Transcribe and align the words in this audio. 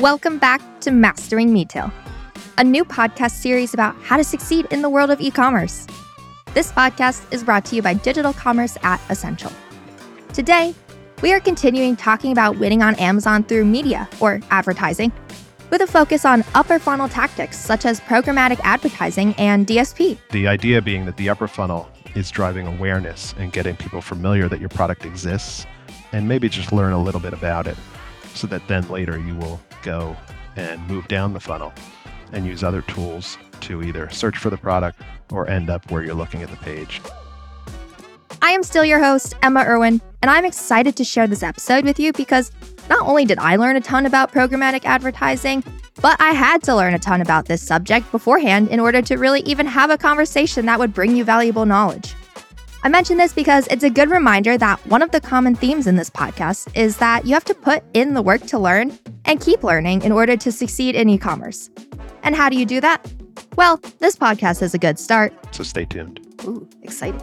Welcome 0.00 0.36
back 0.36 0.60
to 0.80 0.90
Mastering 0.90 1.54
Retail, 1.54 1.90
a 2.58 2.64
new 2.64 2.84
podcast 2.84 3.30
series 3.30 3.72
about 3.72 3.96
how 4.02 4.18
to 4.18 4.24
succeed 4.24 4.66
in 4.70 4.82
the 4.82 4.90
world 4.90 5.08
of 5.10 5.22
e 5.22 5.30
commerce. 5.30 5.86
This 6.52 6.70
podcast 6.70 7.32
is 7.32 7.42
brought 7.42 7.64
to 7.66 7.76
you 7.76 7.80
by 7.80 7.94
Digital 7.94 8.34
Commerce 8.34 8.76
at 8.82 9.00
Ascential. 9.08 9.50
Today, 10.34 10.74
we 11.22 11.32
are 11.32 11.40
continuing 11.40 11.96
talking 11.96 12.30
about 12.30 12.58
winning 12.58 12.82
on 12.82 12.94
Amazon 12.96 13.42
through 13.42 13.64
media 13.64 14.06
or 14.20 14.38
advertising, 14.50 15.12
with 15.70 15.80
a 15.80 15.86
focus 15.86 16.26
on 16.26 16.44
upper 16.54 16.78
funnel 16.78 17.08
tactics 17.08 17.58
such 17.58 17.86
as 17.86 17.98
programmatic 18.00 18.60
advertising 18.64 19.32
and 19.38 19.66
DSP. 19.66 20.18
The 20.30 20.46
idea 20.46 20.82
being 20.82 21.06
that 21.06 21.16
the 21.16 21.30
upper 21.30 21.48
funnel 21.48 21.88
is 22.14 22.30
driving 22.30 22.66
awareness 22.66 23.34
and 23.38 23.50
getting 23.50 23.76
people 23.76 24.02
familiar 24.02 24.46
that 24.46 24.60
your 24.60 24.68
product 24.68 25.06
exists 25.06 25.64
and 26.12 26.28
maybe 26.28 26.50
just 26.50 26.70
learn 26.70 26.92
a 26.92 27.02
little 27.02 27.20
bit 27.20 27.32
about 27.32 27.66
it 27.66 27.78
so 28.34 28.46
that 28.48 28.60
then 28.68 28.86
later 28.90 29.18
you 29.18 29.34
will 29.36 29.58
go 29.86 30.16
and 30.56 30.84
move 30.88 31.06
down 31.08 31.32
the 31.32 31.40
funnel 31.40 31.72
and 32.32 32.44
use 32.44 32.64
other 32.64 32.82
tools 32.82 33.38
to 33.60 33.82
either 33.82 34.10
search 34.10 34.36
for 34.36 34.50
the 34.50 34.56
product 34.56 35.00
or 35.30 35.48
end 35.48 35.70
up 35.70 35.90
where 35.90 36.02
you're 36.02 36.14
looking 36.14 36.42
at 36.42 36.50
the 36.50 36.56
page. 36.56 37.00
I 38.42 38.50
am 38.50 38.62
still 38.62 38.84
your 38.84 39.02
host, 39.02 39.34
Emma 39.42 39.60
Irwin, 39.60 40.00
and 40.22 40.30
I'm 40.30 40.44
excited 40.44 40.96
to 40.96 41.04
share 41.04 41.26
this 41.26 41.42
episode 41.42 41.84
with 41.84 41.98
you 41.98 42.12
because 42.12 42.52
not 42.90 43.06
only 43.06 43.24
did 43.24 43.38
I 43.38 43.56
learn 43.56 43.76
a 43.76 43.80
ton 43.80 44.06
about 44.06 44.32
programmatic 44.32 44.84
advertising, 44.84 45.64
but 46.02 46.20
I 46.20 46.32
had 46.32 46.62
to 46.64 46.76
learn 46.76 46.94
a 46.94 46.98
ton 46.98 47.20
about 47.20 47.46
this 47.46 47.62
subject 47.62 48.10
beforehand 48.12 48.68
in 48.68 48.80
order 48.80 49.00
to 49.02 49.16
really 49.16 49.40
even 49.40 49.66
have 49.66 49.90
a 49.90 49.98
conversation 49.98 50.66
that 50.66 50.78
would 50.78 50.92
bring 50.92 51.16
you 51.16 51.24
valuable 51.24 51.64
knowledge. 51.64 52.14
I 52.86 52.88
mention 52.88 53.16
this 53.16 53.32
because 53.32 53.66
it's 53.66 53.82
a 53.82 53.90
good 53.90 54.10
reminder 54.10 54.56
that 54.58 54.78
one 54.86 55.02
of 55.02 55.10
the 55.10 55.20
common 55.20 55.56
themes 55.56 55.88
in 55.88 55.96
this 55.96 56.08
podcast 56.08 56.70
is 56.76 56.98
that 56.98 57.26
you 57.26 57.34
have 57.34 57.44
to 57.46 57.52
put 57.52 57.82
in 57.94 58.14
the 58.14 58.22
work 58.22 58.42
to 58.42 58.60
learn 58.60 58.96
and 59.24 59.40
keep 59.40 59.64
learning 59.64 60.02
in 60.02 60.12
order 60.12 60.36
to 60.36 60.52
succeed 60.52 60.94
in 60.94 61.08
e 61.08 61.18
commerce. 61.18 61.68
And 62.22 62.36
how 62.36 62.48
do 62.48 62.56
you 62.56 62.64
do 62.64 62.80
that? 62.80 63.04
Well, 63.56 63.78
this 63.98 64.14
podcast 64.14 64.62
is 64.62 64.72
a 64.72 64.78
good 64.78 65.00
start. 65.00 65.34
So 65.52 65.64
stay 65.64 65.84
tuned. 65.84 66.24
Ooh, 66.44 66.68
exciting. 66.84 67.20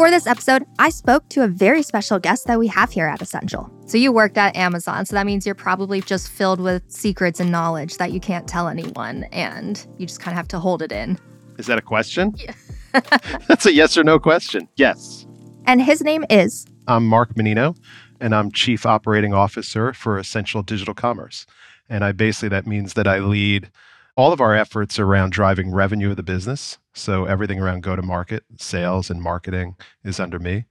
For 0.00 0.10
this 0.10 0.26
episode, 0.26 0.64
I 0.78 0.88
spoke 0.88 1.28
to 1.28 1.44
a 1.44 1.46
very 1.46 1.82
special 1.82 2.18
guest 2.18 2.46
that 2.46 2.58
we 2.58 2.68
have 2.68 2.90
here 2.90 3.06
at 3.06 3.20
Ascential. 3.20 3.70
So, 3.84 3.98
you 3.98 4.12
worked 4.12 4.38
at 4.38 4.56
Amazon, 4.56 5.04
so 5.04 5.14
that 5.14 5.26
means 5.26 5.44
you're 5.44 5.54
probably 5.54 6.00
just 6.00 6.30
filled 6.30 6.58
with 6.58 6.90
secrets 6.90 7.38
and 7.38 7.52
knowledge 7.52 7.98
that 7.98 8.10
you 8.10 8.18
can't 8.18 8.48
tell 8.48 8.66
anyone, 8.66 9.24
and 9.24 9.86
you 9.98 10.06
just 10.06 10.18
kind 10.18 10.32
of 10.32 10.36
have 10.36 10.48
to 10.48 10.58
hold 10.58 10.80
it 10.80 10.90
in. 10.90 11.18
Is 11.58 11.66
that 11.66 11.76
a 11.76 11.82
question? 11.82 12.34
Yeah. 12.38 12.54
That's 13.46 13.66
a 13.66 13.74
yes 13.74 13.98
or 13.98 14.02
no 14.02 14.18
question. 14.18 14.68
Yes. 14.76 15.26
And 15.66 15.82
his 15.82 16.00
name 16.00 16.24
is? 16.30 16.64
I'm 16.88 17.06
Mark 17.06 17.34
Mannino, 17.34 17.76
and 18.20 18.34
I'm 18.34 18.50
Chief 18.52 18.86
Operating 18.86 19.34
Officer 19.34 19.92
for 19.92 20.16
Ascential 20.16 20.62
Digital 20.62 20.94
Commerce. 20.94 21.44
And 21.90 22.04
I 22.04 22.12
basically, 22.12 22.48
that 22.48 22.66
means 22.66 22.94
that 22.94 23.06
I 23.06 23.18
lead 23.18 23.70
all 24.16 24.32
of 24.32 24.40
our 24.40 24.54
efforts 24.54 24.98
around 24.98 25.32
driving 25.32 25.70
revenue 25.70 26.10
of 26.10 26.16
the 26.16 26.22
business. 26.22 26.78
So 26.94 27.24
everything 27.24 27.60
around 27.60 27.82
go 27.82 27.96
to 27.96 28.02
market, 28.02 28.44
mm-hmm. 28.44 28.56
sales, 28.58 29.10
and 29.10 29.22
marketing 29.22 29.76
is 30.04 30.20
under 30.20 30.38
me, 30.38 30.64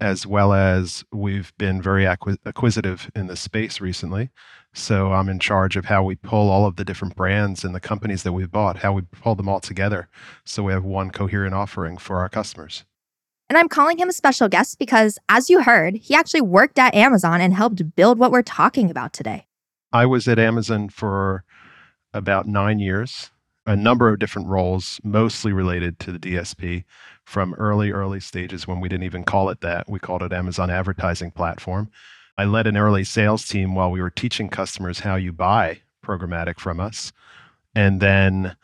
as 0.00 0.26
well 0.26 0.52
as 0.52 1.04
we've 1.12 1.52
been 1.58 1.80
very 1.80 2.04
acqu- 2.04 2.38
acquisitive 2.44 3.10
in 3.14 3.26
this 3.26 3.40
space 3.40 3.80
recently. 3.80 4.30
So 4.72 5.12
I'm 5.12 5.28
in 5.28 5.38
charge 5.38 5.76
of 5.76 5.84
how 5.84 6.02
we 6.02 6.16
pull 6.16 6.50
all 6.50 6.66
of 6.66 6.76
the 6.76 6.84
different 6.84 7.14
brands 7.14 7.64
and 7.64 7.74
the 7.74 7.80
companies 7.80 8.24
that 8.24 8.32
we've 8.32 8.50
bought, 8.50 8.78
how 8.78 8.92
we 8.92 9.02
pull 9.02 9.36
them 9.36 9.48
all 9.48 9.60
together 9.60 10.08
so 10.44 10.64
we 10.64 10.72
have 10.72 10.84
one 10.84 11.10
coherent 11.10 11.54
offering 11.54 11.96
for 11.96 12.18
our 12.18 12.28
customers. 12.28 12.84
And 13.48 13.58
I'm 13.58 13.68
calling 13.68 13.98
him 13.98 14.08
a 14.08 14.12
special 14.12 14.48
guest 14.48 14.78
because, 14.78 15.18
as 15.28 15.50
you 15.50 15.62
heard, 15.62 15.96
he 15.96 16.14
actually 16.14 16.40
worked 16.40 16.78
at 16.78 16.94
Amazon 16.94 17.40
and 17.40 17.54
helped 17.54 17.94
build 17.94 18.18
what 18.18 18.32
we're 18.32 18.42
talking 18.42 18.90
about 18.90 19.12
today. 19.12 19.46
I 19.92 20.06
was 20.06 20.26
at 20.26 20.40
Amazon 20.40 20.88
for 20.88 21.44
about 22.14 22.46
nine 22.46 22.78
years, 22.78 23.30
a 23.66 23.76
number 23.76 24.08
of 24.08 24.18
different 24.18 24.48
roles, 24.48 25.00
mostly 25.04 25.52
related 25.52 25.98
to 25.98 26.12
the 26.12 26.18
DSP 26.18 26.84
from 27.24 27.54
early, 27.54 27.90
early 27.90 28.20
stages 28.20 28.66
when 28.66 28.80
we 28.80 28.88
didn't 28.88 29.04
even 29.04 29.24
call 29.24 29.50
it 29.50 29.60
that. 29.60 29.88
We 29.88 29.98
called 29.98 30.22
it 30.22 30.32
Amazon 30.32 30.70
Advertising 30.70 31.32
Platform. 31.32 31.90
I 32.38 32.44
led 32.44 32.66
an 32.66 32.76
early 32.76 33.04
sales 33.04 33.46
team 33.46 33.74
while 33.74 33.90
we 33.90 34.00
were 34.00 34.10
teaching 34.10 34.48
customers 34.48 35.00
how 35.00 35.16
you 35.16 35.32
buy 35.32 35.80
programmatic 36.04 36.58
from 36.58 36.80
us. 36.80 37.12
And 37.74 38.00
then 38.00 38.56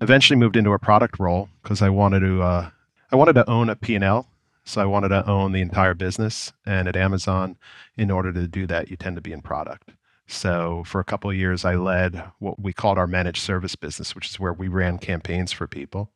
eventually 0.00 0.38
moved 0.38 0.56
into 0.56 0.72
a 0.72 0.78
product 0.78 1.18
role 1.18 1.48
because 1.62 1.82
I 1.82 1.88
wanted 1.88 2.20
to 2.20 2.42
uh, 2.42 2.70
I 3.10 3.16
wanted 3.16 3.34
to 3.34 3.48
own 3.48 3.68
a 3.68 3.76
P&L. 3.76 4.28
So 4.64 4.80
I 4.80 4.86
wanted 4.86 5.08
to 5.08 5.28
own 5.28 5.52
the 5.52 5.60
entire 5.60 5.94
business. 5.94 6.52
And 6.64 6.88
at 6.88 6.96
Amazon, 6.96 7.56
in 7.96 8.10
order 8.10 8.32
to 8.32 8.48
do 8.48 8.66
that, 8.66 8.90
you 8.90 8.96
tend 8.96 9.16
to 9.16 9.22
be 9.22 9.32
in 9.32 9.42
product. 9.42 9.90
So 10.26 10.82
for 10.86 11.00
a 11.00 11.04
couple 11.04 11.30
of 11.30 11.36
years, 11.36 11.64
I 11.64 11.74
led 11.74 12.22
what 12.38 12.60
we 12.60 12.72
called 12.72 12.98
our 12.98 13.06
managed 13.06 13.42
service 13.42 13.76
business, 13.76 14.14
which 14.14 14.30
is 14.30 14.40
where 14.40 14.52
we 14.52 14.68
ran 14.68 14.98
campaigns 14.98 15.52
for 15.52 15.66
people. 15.66 16.10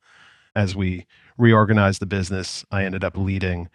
As 0.56 0.74
we 0.74 1.06
reorganized 1.36 2.00
the 2.00 2.06
business, 2.06 2.64
I 2.70 2.84
ended 2.84 3.04
up 3.04 3.16
leading 3.16 3.68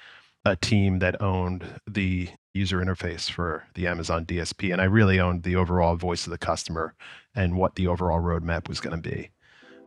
a 0.45 0.55
team 0.55 0.99
that 0.99 1.21
owned 1.21 1.63
the 1.87 2.29
user 2.53 2.83
interface 2.83 3.29
for 3.29 3.65
the 3.75 3.87
Amazon 3.87 4.25
DSP. 4.25 4.71
And 4.71 4.81
I 4.81 4.85
really 4.85 5.19
owned 5.19 5.43
the 5.43 5.55
overall 5.55 5.95
voice 5.95 6.25
of 6.25 6.31
the 6.31 6.37
customer 6.37 6.93
and 7.35 7.55
what 7.55 7.75
the 7.75 7.87
overall 7.87 8.19
roadmap 8.19 8.67
was 8.67 8.79
going 8.79 9.01
to 9.01 9.09
be. 9.09 9.29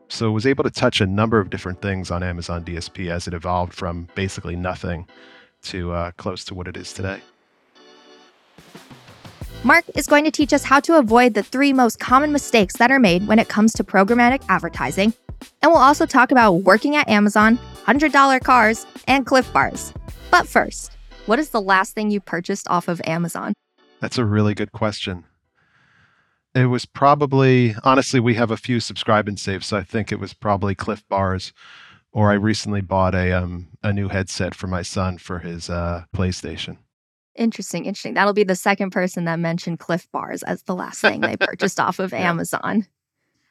So 0.09 0.27
I 0.27 0.33
was 0.33 0.47
able 0.47 0.65
to 0.65 0.71
touch 0.71 1.01
a 1.01 1.07
number 1.07 1.41
of 1.41 1.51
different 1.51 1.83
things 1.83 2.11
on 2.11 2.23
Amazon 2.23 2.65
DSP 2.65 3.11
as 3.11 3.27
it 3.27 3.35
evolved 3.35 3.75
from 3.75 4.09
basically 4.15 4.57
nothing 4.57 5.07
to 5.65 5.93
uh, 5.93 6.11
close 6.13 6.45
to 6.45 6.55
what 6.55 6.69
it 6.69 6.77
is 6.77 6.93
today. 6.93 7.21
Mark 9.67 9.85
is 9.97 10.07
going 10.07 10.23
to 10.23 10.31
teach 10.31 10.53
us 10.53 10.63
how 10.63 10.79
to 10.79 10.97
avoid 10.97 11.35
the 11.35 11.43
three 11.43 11.73
most 11.73 11.99
common 11.99 12.31
mistakes 12.31 12.77
that 12.77 12.93
are 12.93 13.01
made 13.01 13.27
when 13.27 13.41
it 13.41 13.49
comes 13.49 13.73
to 13.73 13.83
programmatic 13.83 14.41
advertising. 14.49 15.13
And 15.61 15.73
we'll 15.73 15.83
also 15.83 16.07
talk 16.07 16.31
about 16.31 16.53
working 16.63 16.95
at 16.95 17.09
Amazon, 17.09 17.59
$100 17.85 18.45
cars, 18.45 18.87
and 19.09 19.27
Clif 19.27 19.53
Bars. 19.53 19.93
But 20.31 20.47
first, 20.47 20.97
what 21.27 21.41
is 21.41 21.51
the 21.51 21.61
last 21.61 21.97
thing 21.97 22.13
you 22.13 22.21
purchased 22.21 22.69
off 22.71 22.87
of 22.87 23.03
Amazon? 23.07 23.55
That's 23.99 24.19
a 24.19 24.25
really 24.25 24.55
good 24.55 24.71
question. 24.71 25.25
It 26.55 26.67
was 26.67 26.87
probably, 26.87 27.75
honestly, 27.83 28.21
we 28.21 28.35
have 28.35 28.53
a 28.53 28.57
few 28.57 28.79
subscribe 28.79 29.27
and 29.27 29.37
save, 29.37 29.65
so 29.65 29.79
I 29.79 29.83
think 29.83 30.13
it 30.13 30.21
was 30.21 30.33
probably 30.33 30.77
Clif 30.77 31.03
Bars. 31.09 31.53
Or 32.13 32.31
I 32.31 32.35
recently 32.35 32.83
bought 32.83 33.17
a 33.17 33.33
um, 33.33 33.67
a 33.83 33.93
new 33.93 34.11
headset 34.11 34.55
for 34.55 34.69
my 34.69 34.83
son 34.83 35.19
for 35.19 35.41
his 35.41 35.69
uh, 35.69 36.05
PlayStation. 36.15 36.79
Interesting, 37.37 37.85
interesting. 37.85 38.15
That'll 38.15 38.33
be 38.33 38.45
the 38.45 38.57
second 38.57 38.91
person 38.91 39.25
that 39.25 39.39
mentioned 39.39 39.79
Clif 39.79 40.11
Bars 40.13 40.43
as 40.43 40.63
the 40.63 40.75
last 40.75 41.01
thing 41.01 41.21
they 41.21 41.37
purchased 41.41 41.81
off 41.81 41.99
of. 41.99 42.13
Amazon. 42.13 42.87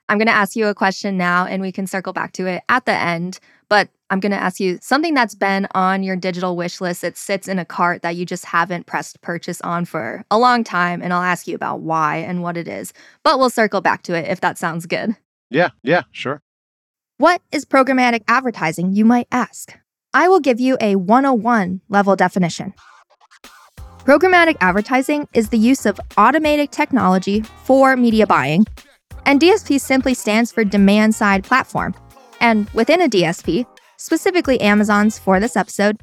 I'm 0.07 0.17
going 0.17 0.27
to 0.27 0.33
ask 0.33 0.55
you 0.55 0.67
a 0.67 0.75
question 0.75 1.17
now 1.17 1.45
and 1.45 1.61
we 1.61 1.71
can 1.71 1.87
circle 1.87 2.13
back 2.13 2.33
to 2.33 2.45
it 2.45 2.63
at 2.69 2.85
the 2.85 2.91
end. 2.91 3.39
But 3.69 3.89
I'm 4.11 4.19
going 4.19 4.31
to 4.31 4.37
ask 4.37 4.59
you 4.59 4.77
something 4.81 5.15
that's 5.15 5.33
been 5.33 5.67
on 5.73 6.03
your 6.03 6.15
digital 6.15 6.55
wish 6.55 6.79
list. 6.79 7.03
It 7.03 7.17
sits 7.17 7.47
in 7.47 7.57
a 7.57 7.65
cart 7.65 8.03
that 8.03 8.15
you 8.15 8.25
just 8.25 8.45
haven't 8.45 8.85
pressed 8.85 9.21
purchase 9.21 9.61
on 9.61 9.85
for 9.85 10.23
a 10.29 10.37
long 10.37 10.63
time. 10.63 11.01
And 11.01 11.11
I'll 11.11 11.23
ask 11.23 11.47
you 11.47 11.55
about 11.55 11.81
why 11.81 12.17
and 12.17 12.43
what 12.43 12.57
it 12.57 12.67
is. 12.67 12.93
But 13.23 13.39
we'll 13.39 13.49
circle 13.49 13.81
back 13.81 14.03
to 14.03 14.13
it 14.13 14.29
if 14.29 14.41
that 14.41 14.59
sounds 14.59 14.85
good. 14.85 15.15
Yeah, 15.49 15.69
yeah, 15.81 16.03
sure. 16.11 16.41
What 17.17 17.41
is 17.51 17.65
programmatic 17.65 18.23
advertising, 18.27 18.93
you 18.93 19.05
might 19.05 19.27
ask? 19.31 19.73
I 20.13 20.27
will 20.27 20.39
give 20.39 20.59
you 20.59 20.77
a 20.79 20.95
101 20.97 21.81
level 21.89 22.15
definition. 22.15 22.73
Programmatic 24.05 24.57
advertising 24.61 25.27
is 25.33 25.49
the 25.49 25.57
use 25.57 25.87
of 25.87 25.99
automated 26.15 26.71
technology 26.71 27.41
for 27.63 27.97
media 27.97 28.27
buying, 28.27 28.67
and 29.25 29.41
DSP 29.41 29.81
simply 29.81 30.13
stands 30.13 30.51
for 30.51 30.63
demand 30.63 31.15
side 31.15 31.43
platform. 31.43 31.95
And 32.39 32.69
within 32.69 33.01
a 33.01 33.09
DSP, 33.09 33.65
specifically 33.97 34.61
Amazon's 34.61 35.17
for 35.17 35.39
this 35.39 35.57
episode, 35.57 35.99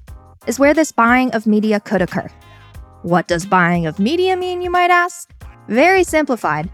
is 0.49 0.59
where 0.59 0.75
this 0.75 0.91
buying 0.91 1.31
of 1.31 1.47
media 1.47 1.79
could 1.79 2.03
occur. 2.03 2.29
What 3.03 3.29
does 3.29 3.47
buying 3.47 3.87
of 3.87 4.00
media 4.00 4.37
mean, 4.37 4.62
you 4.62 4.71
might 4.71 4.91
ask? 4.91 5.32
Very 5.69 6.03
simplified. 6.03 6.69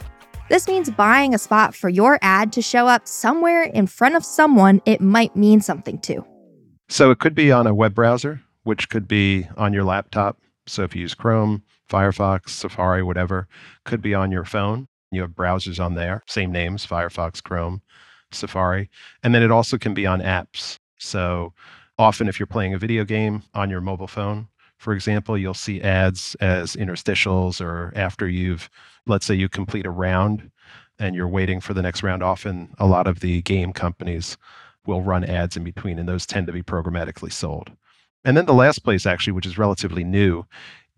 This 0.48 0.66
means 0.66 0.88
buying 0.88 1.34
a 1.34 1.38
spot 1.38 1.74
for 1.74 1.90
your 1.90 2.18
ad 2.22 2.54
to 2.54 2.62
show 2.62 2.86
up 2.86 3.06
somewhere 3.06 3.64
in 3.64 3.86
front 3.86 4.16
of 4.16 4.24
someone 4.24 4.80
it 4.86 5.02
might 5.02 5.36
mean 5.36 5.60
something 5.60 5.98
to. 5.98 6.24
So 6.88 7.10
it 7.10 7.18
could 7.18 7.34
be 7.34 7.52
on 7.52 7.66
a 7.66 7.74
web 7.74 7.94
browser, 7.94 8.40
which 8.62 8.88
could 8.88 9.06
be 9.06 9.46
on 9.58 9.74
your 9.74 9.84
laptop, 9.84 10.38
so 10.68 10.82
if 10.82 10.94
you 10.94 11.02
use 11.02 11.14
Chrome, 11.14 11.62
Firefox, 11.90 12.50
Safari, 12.50 13.02
whatever, 13.02 13.48
could 13.84 14.02
be 14.02 14.14
on 14.14 14.30
your 14.30 14.44
phone. 14.44 14.88
You 15.10 15.22
have 15.22 15.30
browsers 15.30 15.82
on 15.82 15.94
there, 15.94 16.22
same 16.26 16.52
names, 16.52 16.86
Firefox, 16.86 17.42
Chrome, 17.42 17.80
Safari. 18.30 18.90
And 19.22 19.34
then 19.34 19.42
it 19.42 19.50
also 19.50 19.78
can 19.78 19.94
be 19.94 20.06
on 20.06 20.20
apps. 20.20 20.78
So 20.98 21.54
often 21.98 22.28
if 22.28 22.38
you're 22.38 22.46
playing 22.46 22.74
a 22.74 22.78
video 22.78 23.04
game 23.04 23.42
on 23.54 23.70
your 23.70 23.80
mobile 23.80 24.06
phone, 24.06 24.48
for 24.76 24.92
example, 24.92 25.36
you'll 25.36 25.54
see 25.54 25.80
ads 25.80 26.36
as 26.36 26.76
interstitials 26.76 27.60
or 27.60 27.92
after 27.96 28.28
you've, 28.28 28.70
let's 29.06 29.26
say 29.26 29.34
you 29.34 29.48
complete 29.48 29.86
a 29.86 29.90
round 29.90 30.50
and 30.98 31.16
you're 31.16 31.28
waiting 31.28 31.60
for 31.60 31.74
the 31.74 31.82
next 31.82 32.02
round. 32.02 32.22
Often 32.22 32.74
a 32.78 32.86
lot 32.86 33.06
of 33.06 33.20
the 33.20 33.42
game 33.42 33.72
companies 33.72 34.36
will 34.86 35.02
run 35.02 35.24
ads 35.24 35.56
in 35.56 35.64
between, 35.64 35.98
and 35.98 36.08
those 36.08 36.26
tend 36.26 36.46
to 36.46 36.52
be 36.52 36.62
programmatically 36.62 37.32
sold. 37.32 37.70
And 38.24 38.36
then 38.36 38.46
the 38.46 38.54
last 38.54 38.80
place, 38.80 39.06
actually, 39.06 39.32
which 39.32 39.46
is 39.46 39.58
relatively 39.58 40.04
new, 40.04 40.44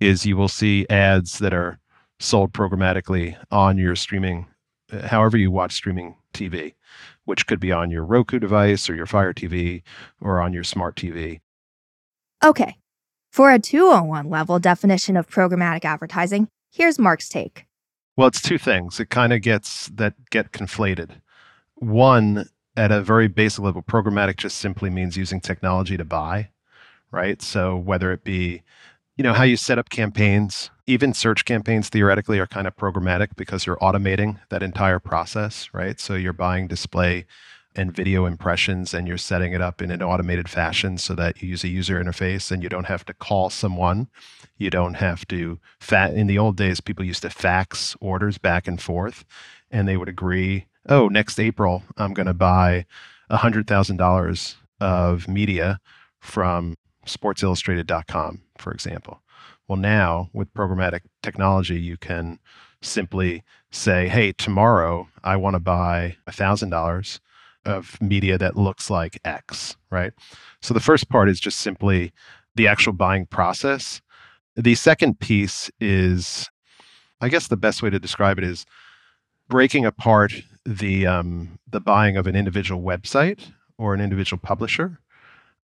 is 0.00 0.26
you 0.26 0.36
will 0.36 0.48
see 0.48 0.86
ads 0.88 1.38
that 1.38 1.52
are 1.52 1.78
sold 2.18 2.52
programmatically 2.52 3.36
on 3.50 3.78
your 3.78 3.96
streaming, 3.96 4.46
uh, 4.92 5.06
however 5.06 5.36
you 5.36 5.50
watch 5.50 5.72
streaming 5.72 6.16
TV, 6.32 6.74
which 7.24 7.46
could 7.46 7.60
be 7.60 7.72
on 7.72 7.90
your 7.90 8.04
Roku 8.04 8.38
device 8.38 8.88
or 8.88 8.94
your 8.94 9.06
Fire 9.06 9.32
TV 9.32 9.82
or 10.20 10.40
on 10.40 10.52
your 10.52 10.64
smart 10.64 10.96
TV. 10.96 11.40
Okay, 12.42 12.76
for 13.30 13.52
a 13.52 13.58
201 13.58 14.28
level 14.28 14.58
definition 14.58 15.16
of 15.16 15.28
programmatic 15.28 15.84
advertising, 15.84 16.48
here's 16.70 16.98
Mark's 16.98 17.28
take. 17.28 17.66
Well, 18.16 18.28
it's 18.28 18.42
two 18.42 18.58
things. 18.58 18.98
It 18.98 19.10
kind 19.10 19.32
of 19.32 19.42
gets 19.42 19.86
that 19.88 20.14
get 20.30 20.52
conflated. 20.52 21.20
One, 21.74 22.46
at 22.76 22.92
a 22.92 23.02
very 23.02 23.28
basic 23.28 23.64
level, 23.64 23.82
programmatic 23.82 24.36
just 24.36 24.58
simply 24.58 24.90
means 24.90 25.16
using 25.16 25.40
technology 25.40 25.96
to 25.96 26.04
buy, 26.04 26.50
right? 27.10 27.40
So 27.42 27.76
whether 27.76 28.12
it 28.12 28.24
be, 28.24 28.62
you 29.16 29.24
know, 29.24 29.32
how 29.32 29.44
you 29.44 29.56
set 29.56 29.78
up 29.78 29.90
campaigns, 29.90 30.70
even 30.86 31.14
search 31.14 31.44
campaigns 31.44 31.88
theoretically 31.88 32.38
are 32.38 32.46
kind 32.46 32.66
of 32.66 32.76
programmatic 32.76 33.28
because 33.36 33.66
you're 33.66 33.76
automating 33.76 34.40
that 34.48 34.62
entire 34.62 34.98
process, 34.98 35.68
right? 35.72 36.00
So 36.00 36.14
you're 36.14 36.32
buying 36.32 36.68
display 36.68 37.26
and 37.76 37.94
video 37.94 38.26
impressions 38.26 38.92
and 38.92 39.06
you're 39.06 39.16
setting 39.16 39.52
it 39.52 39.60
up 39.60 39.80
in 39.80 39.92
an 39.92 40.02
automated 40.02 40.48
fashion 40.48 40.98
so 40.98 41.14
that 41.14 41.40
you 41.40 41.48
use 41.48 41.62
a 41.62 41.68
user 41.68 42.02
interface 42.02 42.50
and 42.50 42.62
you 42.62 42.68
don't 42.68 42.86
have 42.86 43.04
to 43.04 43.14
call 43.14 43.48
someone 43.48 44.08
you 44.58 44.70
don't 44.70 44.94
have 44.94 45.24
to 45.28 45.60
fat 45.78 46.12
in 46.12 46.26
the 46.26 46.36
old 46.36 46.56
days 46.56 46.80
people 46.80 47.04
used 47.04 47.22
to 47.22 47.30
fax 47.30 47.94
orders 48.00 48.38
back 48.38 48.66
and 48.66 48.82
forth 48.82 49.24
and 49.70 49.86
they 49.86 49.96
would 49.96 50.08
agree 50.08 50.66
oh 50.88 51.06
next 51.06 51.38
april 51.38 51.84
i'm 51.96 52.12
going 52.12 52.26
to 52.26 52.34
buy 52.34 52.84
$100000 53.30 54.56
of 54.80 55.28
media 55.28 55.80
from 56.20 56.76
sportsillustrated.com 57.16 58.40
for 58.58 58.72
example 58.72 59.20
well 59.68 59.78
now 59.78 60.28
with 60.32 60.52
programmatic 60.54 61.00
technology 61.22 61.80
you 61.80 61.96
can 61.96 62.38
simply 62.82 63.42
say 63.70 64.08
hey 64.08 64.32
tomorrow 64.32 65.08
i 65.24 65.36
want 65.36 65.54
to 65.54 65.60
buy 65.60 66.16
$1000 66.28 67.20
of 67.64 68.00
media 68.00 68.38
that 68.38 68.56
looks 68.56 68.90
like 68.90 69.20
X, 69.24 69.76
right? 69.90 70.12
So 70.62 70.74
the 70.74 70.80
first 70.80 71.08
part 71.08 71.28
is 71.28 71.40
just 71.40 71.58
simply 71.58 72.12
the 72.54 72.66
actual 72.66 72.92
buying 72.92 73.26
process. 73.26 74.00
The 74.56 74.74
second 74.74 75.20
piece 75.20 75.70
is, 75.80 76.48
I 77.20 77.28
guess 77.28 77.48
the 77.48 77.56
best 77.56 77.82
way 77.82 77.90
to 77.90 77.98
describe 77.98 78.38
it 78.38 78.44
is 78.44 78.66
breaking 79.48 79.84
apart 79.84 80.32
the 80.64 81.06
um, 81.06 81.58
the 81.68 81.80
buying 81.80 82.16
of 82.16 82.26
an 82.26 82.36
individual 82.36 82.82
website 82.82 83.52
or 83.78 83.94
an 83.94 84.00
individual 84.00 84.40
publisher 84.42 85.00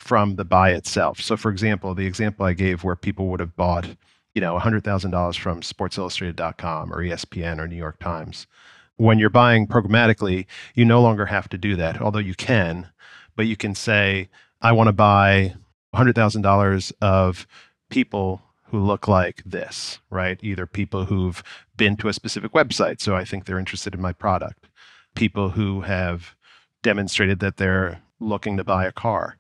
from 0.03 0.35
the 0.35 0.45
buy 0.45 0.73
itself. 0.73 1.21
So, 1.21 1.37
for 1.37 1.49
example, 1.49 1.95
the 1.95 2.07
example 2.07 2.45
I 2.45 2.55
gave 2.55 2.83
where 2.83 2.97
people 2.97 3.29
would 3.29 3.39
have 3.39 3.55
bought, 3.55 3.87
you 4.35 4.41
know, 4.41 4.59
$100,000 4.59 5.39
from 5.39 5.61
SportsIllustrated.com 5.61 6.93
or 6.93 7.05
ESPN 7.05 7.61
or 7.61 7.69
New 7.69 7.77
York 7.77 8.01
Times 8.01 8.49
when 8.97 9.21
you're 9.21 9.31
buying 9.31 9.67
programmatically, 9.67 10.47
you 10.75 10.85
no 10.85 11.01
longer 11.01 11.27
have 11.27 11.49
to 11.49 11.57
do 11.57 11.77
that, 11.77 12.01
although 12.01 12.19
you 12.19 12.35
can, 12.35 12.89
but 13.37 13.47
you 13.47 13.57
can 13.57 13.75
say, 13.77 14.29
I 14.61 14.73
want 14.73 14.89
to 14.89 14.93
buy 14.93 15.55
$100,000 15.95 16.93
of 17.01 17.47
people 17.89 18.43
who 18.65 18.81
look 18.81 19.07
like 19.07 19.43
this, 19.45 20.01
right? 20.11 20.39
Either 20.43 20.67
people 20.67 21.05
who've 21.05 21.43
been 21.77 21.97
to 21.99 22.09
a 22.09 22.13
specific 22.13 22.53
website, 22.53 23.01
so 23.01 23.15
I 23.15 23.25
think 23.25 23.45
they're 23.45 23.59
interested 23.59 23.95
in 23.95 24.01
my 24.01 24.13
product, 24.13 24.69
people 25.15 25.51
who 25.51 25.83
have 25.83 26.35
demonstrated 26.83 27.39
that 27.39 27.57
they're 27.57 28.03
looking 28.19 28.57
to 28.57 28.65
buy 28.65 28.85
a 28.85 28.93
car, 28.93 29.37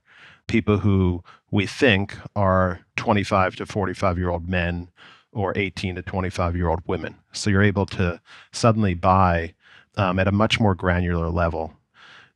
people 0.46 0.78
who 0.78 1.22
we 1.50 1.66
think 1.66 2.16
are 2.36 2.80
25 2.96 3.56
to 3.56 3.66
45 3.66 4.18
year 4.18 4.30
old 4.30 4.48
men 4.48 4.88
or 5.32 5.52
18 5.56 5.96
to 5.96 6.02
25 6.02 6.56
year 6.56 6.68
old 6.68 6.80
women. 6.86 7.16
So 7.32 7.50
you're 7.50 7.62
able 7.62 7.86
to 7.86 8.20
suddenly 8.52 8.94
buy 8.94 9.54
um, 9.96 10.18
at 10.18 10.28
a 10.28 10.32
much 10.32 10.60
more 10.60 10.74
granular 10.74 11.28
level 11.28 11.74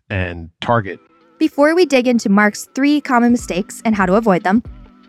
and 0.09 0.51
target. 0.61 1.01
Before 1.39 1.75
we 1.75 1.85
dig 1.85 2.09
into 2.09 2.29
Mark's 2.29 2.69
three 2.75 3.01
common 3.01 3.33
mistakes 3.33 3.83
and 3.85 3.95
how 3.95 4.07
to 4.07 4.15
avoid 4.15 4.43
them, 4.43 4.63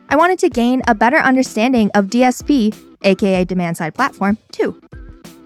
I 0.10 0.16
wanted 0.16 0.40
to 0.40 0.50
gain 0.50 0.82
a 0.88 0.96
better 0.96 1.18
understanding 1.18 1.90
of 1.94 2.06
DSP, 2.08 2.76
aka 3.04 3.46
demand 3.46 3.78
side 3.78 3.96
platform, 3.96 4.38
too. 4.52 4.82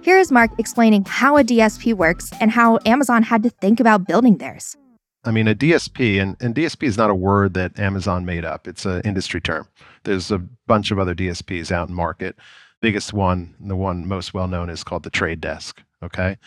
Here 0.01 0.17
is 0.17 0.31
Mark 0.31 0.51
explaining 0.57 1.05
how 1.05 1.37
a 1.37 1.43
DSP 1.43 1.93
works 1.93 2.31
and 2.39 2.49
how 2.49 2.79
Amazon 2.85 3.21
had 3.21 3.43
to 3.43 3.49
think 3.49 3.79
about 3.79 4.07
building 4.07 4.37
theirs. 4.37 4.75
I 5.23 5.31
mean, 5.31 5.47
a 5.47 5.55
DSP, 5.55 6.21
and, 6.21 6.35
and 6.41 6.55
DSP 6.55 6.83
is 6.83 6.97
not 6.97 7.11
a 7.11 7.15
word 7.15 7.53
that 7.53 7.79
Amazon 7.79 8.25
made 8.25 8.43
up, 8.43 8.67
it's 8.67 8.85
an 8.85 9.01
industry 9.01 9.39
term. 9.39 9.67
There's 10.03 10.31
a 10.31 10.39
bunch 10.67 10.89
of 10.91 10.97
other 10.97 11.13
DSPs 11.13 11.71
out 11.71 11.89
in 11.89 11.95
market. 11.95 12.35
Biggest 12.81 13.13
one, 13.13 13.55
the 13.59 13.75
one 13.75 14.07
most 14.07 14.33
well 14.33 14.47
known, 14.47 14.69
is 14.69 14.83
called 14.83 15.03
the 15.03 15.11
Trade 15.11 15.39
Desk. 15.39 15.81
Okay. 16.03 16.37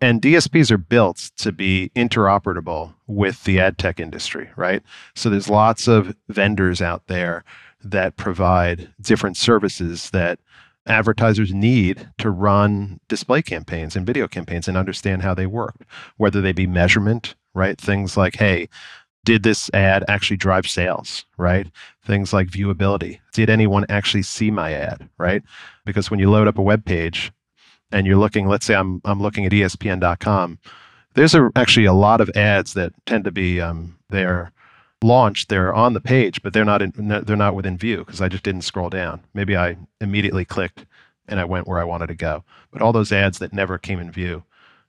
And 0.00 0.22
DSPs 0.22 0.70
are 0.70 0.78
built 0.78 1.30
to 1.38 1.50
be 1.50 1.90
interoperable 1.96 2.94
with 3.06 3.44
the 3.44 3.58
ad 3.58 3.78
tech 3.78 3.98
industry, 3.98 4.50
right? 4.54 4.82
So 5.14 5.30
there's 5.30 5.48
lots 5.48 5.88
of 5.88 6.14
vendors 6.28 6.80
out 6.80 7.06
there 7.06 7.44
that 7.82 8.16
provide 8.16 8.92
different 9.00 9.36
services 9.36 10.10
that 10.10 10.38
advertisers 10.86 11.52
need 11.52 12.08
to 12.18 12.30
run 12.30 13.00
display 13.08 13.42
campaigns 13.42 13.96
and 13.96 14.06
video 14.06 14.28
campaigns 14.28 14.68
and 14.68 14.76
understand 14.76 15.22
how 15.22 15.34
they 15.34 15.46
work, 15.46 15.76
whether 16.16 16.40
they 16.40 16.52
be 16.52 16.66
measurement, 16.66 17.34
right? 17.54 17.80
Things 17.80 18.16
like, 18.16 18.36
hey, 18.36 18.68
did 19.24 19.42
this 19.42 19.70
ad 19.74 20.04
actually 20.08 20.36
drive 20.36 20.66
sales, 20.66 21.24
right? 21.36 21.66
Things 22.04 22.32
like 22.32 22.48
viewability. 22.48 23.20
Did 23.32 23.50
anyone 23.50 23.84
actually 23.88 24.22
see 24.22 24.50
my 24.50 24.72
ad, 24.72 25.08
right? 25.18 25.42
Because 25.84 26.10
when 26.10 26.20
you 26.20 26.30
load 26.30 26.48
up 26.48 26.58
a 26.58 26.62
web 26.62 26.84
page 26.84 27.30
and 27.92 28.06
you're 28.06 28.16
looking, 28.16 28.46
let's 28.48 28.64
say 28.64 28.74
I'm, 28.74 29.02
I'm 29.04 29.20
looking 29.20 29.44
at 29.44 29.52
ESPN.com, 29.52 30.58
there's 31.14 31.34
a, 31.34 31.50
actually 31.56 31.86
a 31.86 31.92
lot 31.92 32.20
of 32.20 32.30
ads 32.30 32.74
that 32.74 32.92
tend 33.04 33.24
to 33.24 33.30
be 33.30 33.60
um, 33.60 33.98
they're 34.08 34.52
launched, 35.02 35.48
they're 35.48 35.74
on 35.74 35.94
the 35.94 36.00
page, 36.00 36.42
but 36.42 36.52
they're 36.52 36.64
not 36.64 36.80
in, 36.80 36.92
they're 36.96 37.36
not 37.36 37.54
within 37.54 37.76
view 37.76 37.98
because 37.98 38.20
I 38.20 38.28
just 38.28 38.44
didn't 38.44 38.62
scroll 38.62 38.88
down. 38.88 39.20
Maybe 39.34 39.56
I 39.56 39.76
immediately 40.00 40.44
clicked 40.44 40.86
and 41.28 41.38
I 41.38 41.44
went 41.44 41.68
where 41.68 41.78
I 41.78 41.84
wanted 41.84 42.06
to 42.06 42.14
go. 42.14 42.44
But 42.70 42.82
all 42.82 42.92
those 42.92 43.12
ads 43.12 43.38
that 43.40 43.52
never 43.52 43.78
came 43.78 44.00
in 44.00 44.10
view 44.10 44.44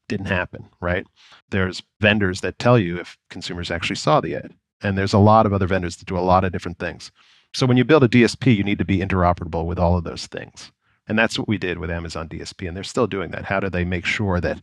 didn't 0.09 0.25
happen, 0.25 0.67
right? 0.81 1.07
There's 1.51 1.81
vendors 2.01 2.41
that 2.41 2.59
tell 2.59 2.77
you 2.77 2.99
if 2.99 3.17
consumers 3.29 3.71
actually 3.71 3.95
saw 3.95 4.19
the 4.19 4.35
ad. 4.35 4.53
And 4.81 4.97
there's 4.97 5.13
a 5.13 5.19
lot 5.19 5.45
of 5.45 5.53
other 5.53 5.67
vendors 5.67 5.95
that 5.97 6.07
do 6.07 6.17
a 6.17 6.19
lot 6.19 6.43
of 6.43 6.51
different 6.51 6.79
things. 6.79 7.11
So 7.53 7.65
when 7.65 7.77
you 7.77 7.85
build 7.85 8.03
a 8.03 8.09
DSP, 8.09 8.55
you 8.55 8.63
need 8.63 8.77
to 8.79 8.85
be 8.85 8.99
interoperable 8.99 9.65
with 9.65 9.79
all 9.79 9.97
of 9.97 10.03
those 10.03 10.27
things. 10.27 10.71
And 11.07 11.17
that's 11.17 11.39
what 11.39 11.47
we 11.47 11.57
did 11.57 11.79
with 11.79 11.89
Amazon 11.89 12.27
DSP. 12.27 12.67
And 12.67 12.75
they're 12.75 12.83
still 12.83 13.07
doing 13.07 13.31
that. 13.31 13.45
How 13.45 13.59
do 13.59 13.69
they 13.69 13.85
make 13.85 14.05
sure 14.05 14.39
that 14.41 14.61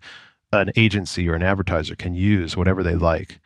an 0.53 0.71
agency 0.77 1.29
or 1.29 1.35
an 1.35 1.43
advertiser 1.43 1.97
can 1.97 2.15
use 2.15 2.57
whatever 2.57 2.83
they 2.83 2.95
like? 2.95 3.41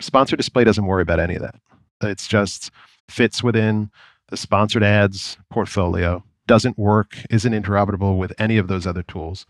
Sponsored 0.00 0.38
display 0.38 0.64
doesn't 0.64 0.86
worry 0.86 1.02
about 1.02 1.20
any 1.20 1.34
of 1.34 1.42
that. 1.42 1.56
It's 2.02 2.26
just 2.26 2.70
fits 3.08 3.42
within 3.42 3.90
the 4.28 4.36
sponsored 4.36 4.82
ads 4.82 5.36
portfolio, 5.50 6.24
doesn't 6.46 6.78
work, 6.78 7.16
isn't 7.30 7.52
interoperable 7.52 8.18
with 8.18 8.32
any 8.38 8.58
of 8.58 8.68
those 8.68 8.86
other 8.86 9.02
tools 9.02 9.46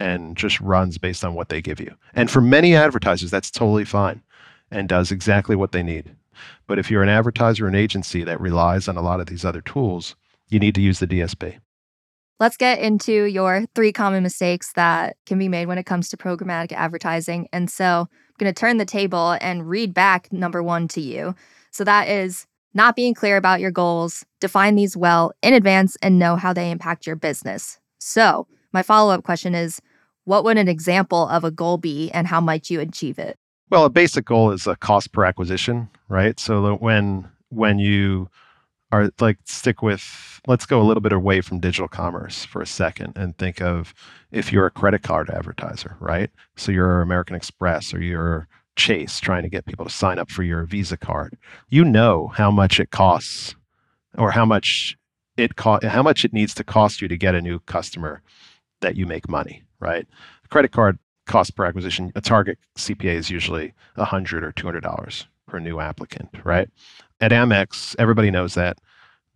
and 0.00 0.36
just 0.36 0.60
runs 0.60 0.98
based 0.98 1.22
on 1.22 1.34
what 1.34 1.50
they 1.50 1.60
give 1.60 1.78
you. 1.78 1.94
And 2.14 2.30
for 2.30 2.40
many 2.40 2.74
advertisers, 2.74 3.30
that's 3.30 3.50
totally 3.50 3.84
fine 3.84 4.22
and 4.70 4.88
does 4.88 5.12
exactly 5.12 5.54
what 5.54 5.72
they 5.72 5.82
need. 5.82 6.16
But 6.66 6.78
if 6.78 6.90
you're 6.90 7.02
an 7.02 7.08
advertiser 7.08 7.66
or 7.66 7.68
an 7.68 7.74
agency 7.74 8.24
that 8.24 8.40
relies 8.40 8.88
on 8.88 8.96
a 8.96 9.02
lot 9.02 9.20
of 9.20 9.26
these 9.26 9.44
other 9.44 9.60
tools, 9.60 10.16
you 10.48 10.58
need 10.58 10.74
to 10.74 10.80
use 10.80 10.98
the 10.98 11.06
DSP. 11.06 11.58
Let's 12.38 12.56
get 12.56 12.78
into 12.78 13.24
your 13.24 13.66
three 13.74 13.92
common 13.92 14.22
mistakes 14.22 14.72
that 14.72 15.16
can 15.26 15.38
be 15.38 15.48
made 15.48 15.66
when 15.66 15.76
it 15.76 15.84
comes 15.84 16.08
to 16.08 16.16
programmatic 16.16 16.72
advertising. 16.72 17.48
And 17.52 17.70
so 17.70 18.08
I'm 18.08 18.34
going 18.38 18.52
to 18.52 18.58
turn 18.58 18.78
the 18.78 18.86
table 18.86 19.36
and 19.42 19.68
read 19.68 19.92
back 19.92 20.32
number 20.32 20.62
one 20.62 20.88
to 20.88 21.02
you. 21.02 21.34
So 21.70 21.84
that 21.84 22.08
is 22.08 22.46
not 22.72 22.96
being 22.96 23.12
clear 23.12 23.36
about 23.36 23.60
your 23.60 23.70
goals, 23.70 24.24
define 24.40 24.76
these 24.76 24.96
well 24.96 25.32
in 25.42 25.52
advance, 25.52 25.96
and 26.00 26.18
know 26.18 26.36
how 26.36 26.54
they 26.54 26.70
impact 26.70 27.06
your 27.06 27.16
business. 27.16 27.78
So, 27.98 28.46
my 28.72 28.82
follow 28.82 29.12
up 29.12 29.24
question 29.24 29.54
is 29.54 29.80
what 30.24 30.44
would 30.44 30.58
an 30.58 30.68
example 30.68 31.28
of 31.28 31.44
a 31.44 31.50
goal 31.50 31.78
be 31.78 32.10
and 32.12 32.26
how 32.26 32.40
might 32.40 32.70
you 32.70 32.80
achieve 32.80 33.18
it? 33.18 33.36
Well, 33.70 33.84
a 33.84 33.90
basic 33.90 34.24
goal 34.24 34.50
is 34.50 34.66
a 34.66 34.76
cost 34.76 35.12
per 35.12 35.24
acquisition, 35.24 35.88
right? 36.08 36.38
So 36.40 36.74
when 36.76 37.28
when 37.50 37.78
you 37.78 38.28
are 38.92 39.10
like 39.20 39.38
stick 39.44 39.82
with 39.82 40.40
let's 40.46 40.66
go 40.66 40.80
a 40.80 40.84
little 40.84 41.00
bit 41.00 41.12
away 41.12 41.40
from 41.40 41.60
digital 41.60 41.88
commerce 41.88 42.44
for 42.44 42.60
a 42.60 42.66
second 42.66 43.12
and 43.16 43.36
think 43.38 43.60
of 43.60 43.94
if 44.32 44.52
you're 44.52 44.66
a 44.66 44.70
credit 44.70 45.02
card 45.02 45.30
advertiser, 45.30 45.96
right? 46.00 46.30
So 46.56 46.72
you're 46.72 47.00
American 47.00 47.36
Express 47.36 47.94
or 47.94 48.02
you're 48.02 48.48
Chase 48.76 49.20
trying 49.20 49.42
to 49.42 49.48
get 49.48 49.66
people 49.66 49.84
to 49.84 49.90
sign 49.90 50.18
up 50.18 50.30
for 50.30 50.42
your 50.42 50.64
Visa 50.64 50.96
card. 50.96 51.36
You 51.68 51.84
know 51.84 52.28
how 52.28 52.50
much 52.50 52.80
it 52.80 52.90
costs 52.90 53.54
or 54.16 54.30
how 54.30 54.44
much 54.44 54.96
it 55.36 55.56
co- 55.56 55.80
how 55.82 56.02
much 56.02 56.24
it 56.24 56.32
needs 56.32 56.54
to 56.54 56.64
cost 56.64 57.02
you 57.02 57.08
to 57.08 57.16
get 57.16 57.34
a 57.34 57.42
new 57.42 57.58
customer 57.60 58.22
that 58.80 58.96
you 58.96 59.06
make 59.06 59.28
money, 59.28 59.62
right? 59.78 60.06
A 60.44 60.48
credit 60.48 60.72
card 60.72 60.98
cost 61.26 61.54
per 61.54 61.64
acquisition, 61.64 62.12
a 62.14 62.20
target 62.20 62.58
CPA 62.76 63.14
is 63.14 63.30
usually 63.30 63.72
100 63.94 64.44
or 64.44 64.52
$200 64.52 65.26
per 65.46 65.60
new 65.60 65.80
applicant, 65.80 66.30
right? 66.44 66.68
At 67.20 67.32
Amex, 67.32 67.94
everybody 67.98 68.30
knows 68.30 68.54
that. 68.54 68.78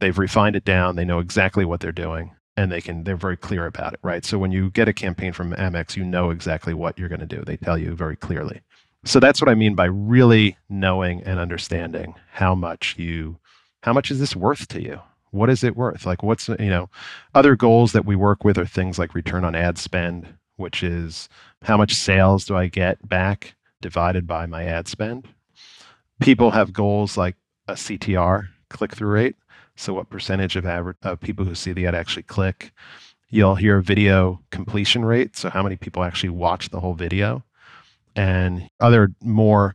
They've 0.01 0.19
refined 0.19 0.57
it 0.57 0.65
down. 0.65 0.97
They 0.97 1.05
know 1.05 1.21
exactly 1.21 1.65
what 1.65 1.81
they're 1.81 1.93
doing 1.93 2.33
and 2.57 2.71
they 2.71 2.81
can 2.81 3.05
they're 3.05 3.17
very 3.17 3.37
clear 3.37 3.67
about 3.67 3.95
it, 3.95 4.01
right? 4.03 4.25
So 4.25 4.39
when 4.39 4.53
you 4.53 4.71
get 4.71 4.89
a 4.89 4.93
campaign 4.93 5.33
from 5.33 5.53
Amex, 5.55 5.97
you 5.97 6.05
know 6.05 6.31
exactly 6.31 6.75
what 6.75 6.99
you're 6.99 7.09
going 7.09 7.21
to 7.21 7.27
do. 7.27 7.43
They 7.45 7.57
tell 7.57 7.79
you 7.79 7.95
very 7.95 8.17
clearly. 8.17 8.61
So 9.05 9.21
that's 9.21 9.41
what 9.41 9.51
I 9.51 9.55
mean 9.55 9.75
by 9.75 9.87
really 9.87 10.57
knowing 10.69 11.23
and 11.25 11.39
understanding 11.39 12.15
how 12.33 12.55
much 12.55 12.97
you 12.99 13.39
how 13.83 13.93
much 13.93 14.11
is 14.11 14.19
this 14.19 14.35
worth 14.35 14.67
to 14.69 14.83
you? 14.83 15.01
What 15.35 15.51
is 15.51 15.65
it 15.65 15.77
worth? 15.77 16.07
Like 16.07 16.23
what's 16.23 16.49
you 16.49 16.71
know, 16.71 16.89
other 17.35 17.57
goals 17.57 17.93
that 17.93 18.07
we 18.07 18.15
work 18.15 18.45
with 18.45 18.57
are 18.57 18.65
things 18.65 18.99
like 18.99 19.15
return 19.15 19.45
on 19.45 19.57
ad 19.57 19.79
spend, 19.79 20.33
which 20.57 20.83
is 20.85 21.29
how 21.63 21.77
much 21.77 21.93
sales 21.93 22.45
do 22.45 22.57
I 22.57 22.69
get 22.69 23.07
back 23.09 23.57
divided 23.81 24.29
by 24.29 24.47
my 24.47 24.65
ad 24.65 24.87
spend. 24.87 25.27
People 26.21 26.53
have 26.53 26.73
goals 26.73 27.17
like 27.17 27.35
a 27.67 27.73
CTR, 27.73 28.47
click 28.71 28.95
through 28.95 29.11
rate. 29.11 29.37
So 29.75 29.93
what 29.93 30.09
percentage 30.09 30.55
of 30.55 30.65
average 30.65 30.99
of 31.03 31.21
people 31.21 31.45
who 31.45 31.57
see 31.57 31.73
the 31.73 31.87
ad 31.87 31.97
actually 31.97 32.23
click? 32.23 32.73
You'll 33.29 33.57
hear 33.57 33.81
video 33.81 34.41
completion 34.53 35.05
rate. 35.05 35.37
So 35.37 35.51
how 35.51 35.65
many 35.65 35.75
people 35.75 36.05
actually 36.05 36.31
watch 36.31 36.71
the 36.71 36.79
whole 36.79 36.95
video? 36.95 37.43
And 38.15 38.69
other 38.79 39.13
more 39.21 39.75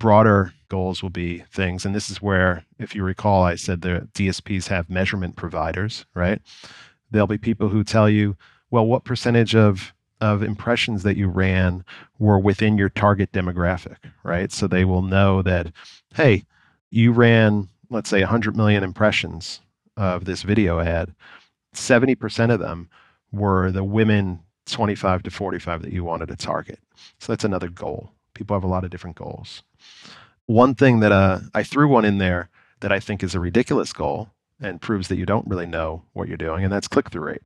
broader 0.00 0.52
goals 0.70 1.02
will 1.02 1.10
be 1.10 1.40
things. 1.50 1.84
And 1.84 1.94
this 1.94 2.08
is 2.08 2.22
where, 2.22 2.64
if 2.78 2.94
you 2.94 3.04
recall, 3.04 3.42
I 3.42 3.56
said 3.56 3.82
the 3.82 4.08
DSPs 4.14 4.68
have 4.68 4.88
measurement 4.88 5.36
providers, 5.36 6.06
right? 6.14 6.40
There'll 7.10 7.26
be 7.26 7.36
people 7.36 7.68
who 7.68 7.84
tell 7.84 8.08
you, 8.08 8.36
well, 8.70 8.86
what 8.86 9.04
percentage 9.04 9.54
of 9.54 9.92
of 10.20 10.42
impressions 10.42 11.02
that 11.02 11.16
you 11.16 11.28
ran 11.28 11.84
were 12.18 12.38
within 12.38 12.76
your 12.76 12.90
target 12.90 13.32
demographic, 13.32 13.96
right? 14.22 14.52
So 14.52 14.66
they 14.66 14.84
will 14.84 15.02
know 15.02 15.42
that, 15.42 15.72
hey, 16.14 16.44
you 16.90 17.12
ran, 17.12 17.68
let's 17.88 18.10
say, 18.10 18.20
100 18.20 18.56
million 18.56 18.84
impressions 18.84 19.60
of 19.96 20.24
this 20.24 20.42
video 20.42 20.80
ad. 20.80 21.14
70% 21.74 22.52
of 22.52 22.60
them 22.60 22.90
were 23.32 23.70
the 23.70 23.84
women 23.84 24.40
25 24.66 25.22
to 25.24 25.30
45 25.30 25.82
that 25.82 25.92
you 25.92 26.04
wanted 26.04 26.28
to 26.28 26.36
target. 26.36 26.78
So 27.18 27.32
that's 27.32 27.44
another 27.44 27.68
goal. 27.68 28.12
People 28.34 28.54
have 28.56 28.64
a 28.64 28.68
lot 28.68 28.84
of 28.84 28.90
different 28.90 29.16
goals. 29.16 29.62
One 30.50 30.74
thing 30.74 30.98
that 30.98 31.12
uh, 31.12 31.38
I 31.54 31.62
threw 31.62 31.86
one 31.86 32.04
in 32.04 32.18
there 32.18 32.50
that 32.80 32.90
I 32.90 32.98
think 32.98 33.22
is 33.22 33.36
a 33.36 33.40
ridiculous 33.40 33.92
goal 33.92 34.30
and 34.60 34.80
proves 34.80 35.06
that 35.06 35.16
you 35.16 35.24
don't 35.24 35.46
really 35.46 35.64
know 35.64 36.02
what 36.12 36.26
you're 36.26 36.36
doing, 36.36 36.64
and 36.64 36.72
that's 36.72 36.88
click 36.88 37.08
through 37.08 37.22
rate. 37.22 37.42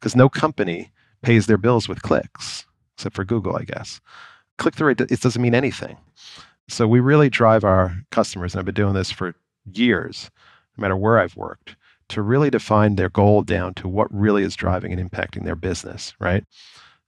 Because 0.00 0.16
no 0.16 0.28
company 0.28 0.90
pays 1.22 1.46
their 1.46 1.56
bills 1.56 1.88
with 1.88 2.02
clicks, 2.02 2.66
except 2.96 3.14
for 3.14 3.24
Google, 3.24 3.54
I 3.54 3.62
guess. 3.62 4.00
Click 4.58 4.74
through 4.74 4.88
rate, 4.88 5.00
it 5.00 5.20
doesn't 5.20 5.40
mean 5.40 5.54
anything. 5.54 5.96
So 6.66 6.88
we 6.88 6.98
really 6.98 7.30
drive 7.30 7.62
our 7.62 7.94
customers, 8.10 8.52
and 8.52 8.58
I've 8.58 8.66
been 8.66 8.74
doing 8.74 8.94
this 8.94 9.12
for 9.12 9.36
years, 9.72 10.28
no 10.76 10.82
matter 10.82 10.96
where 10.96 11.20
I've 11.20 11.36
worked, 11.36 11.76
to 12.08 12.20
really 12.20 12.50
define 12.50 12.96
their 12.96 13.10
goal 13.10 13.42
down 13.42 13.74
to 13.74 13.86
what 13.86 14.12
really 14.12 14.42
is 14.42 14.56
driving 14.56 14.92
and 14.92 15.08
impacting 15.08 15.44
their 15.44 15.54
business, 15.54 16.14
right? 16.18 16.44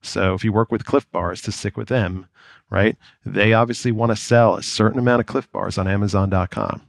So 0.03 0.33
if 0.33 0.43
you 0.43 0.51
work 0.51 0.71
with 0.71 0.85
Clif 0.85 1.09
Bars 1.11 1.41
to 1.43 1.51
stick 1.51 1.77
with 1.77 1.87
them, 1.87 2.27
right? 2.69 2.97
They 3.25 3.53
obviously 3.53 3.91
want 3.91 4.11
to 4.11 4.15
sell 4.15 4.55
a 4.55 4.63
certain 4.63 4.99
amount 4.99 5.21
of 5.21 5.25
Clif 5.25 5.51
Bars 5.51 5.77
on 5.77 5.87
Amazon.com. 5.87 6.81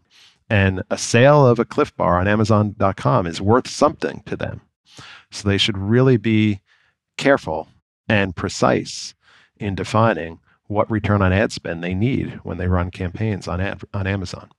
And 0.51 0.83
a 0.91 0.99
sale 0.99 1.47
of 1.47 1.59
a 1.59 1.65
Clif 1.65 1.97
Bar 1.97 2.19
on 2.19 2.29
Amazon.com 2.29 3.27
is 3.27 3.41
worth 3.41 3.69
something 3.69 4.23
to 4.27 4.37
them. 4.37 4.61
So 5.31 5.49
they 5.49 5.59
should 5.59 5.79
really 5.79 6.17
be 6.17 6.61
careful 7.17 7.69
and 8.09 8.37
precise 8.37 9.15
in 9.57 9.75
defining 9.75 10.41
what 10.67 10.91
return 10.91 11.23
on 11.23 11.33
ad 11.33 11.53
spend 11.53 11.83
they 11.83 11.95
need 11.95 12.41
when 12.43 12.59
they 12.59 12.67
run 12.67 12.91
campaigns 12.91 13.49
on 13.49 13.61
ad, 13.61 13.83
on 13.93 14.07
Amazon. 14.07 14.51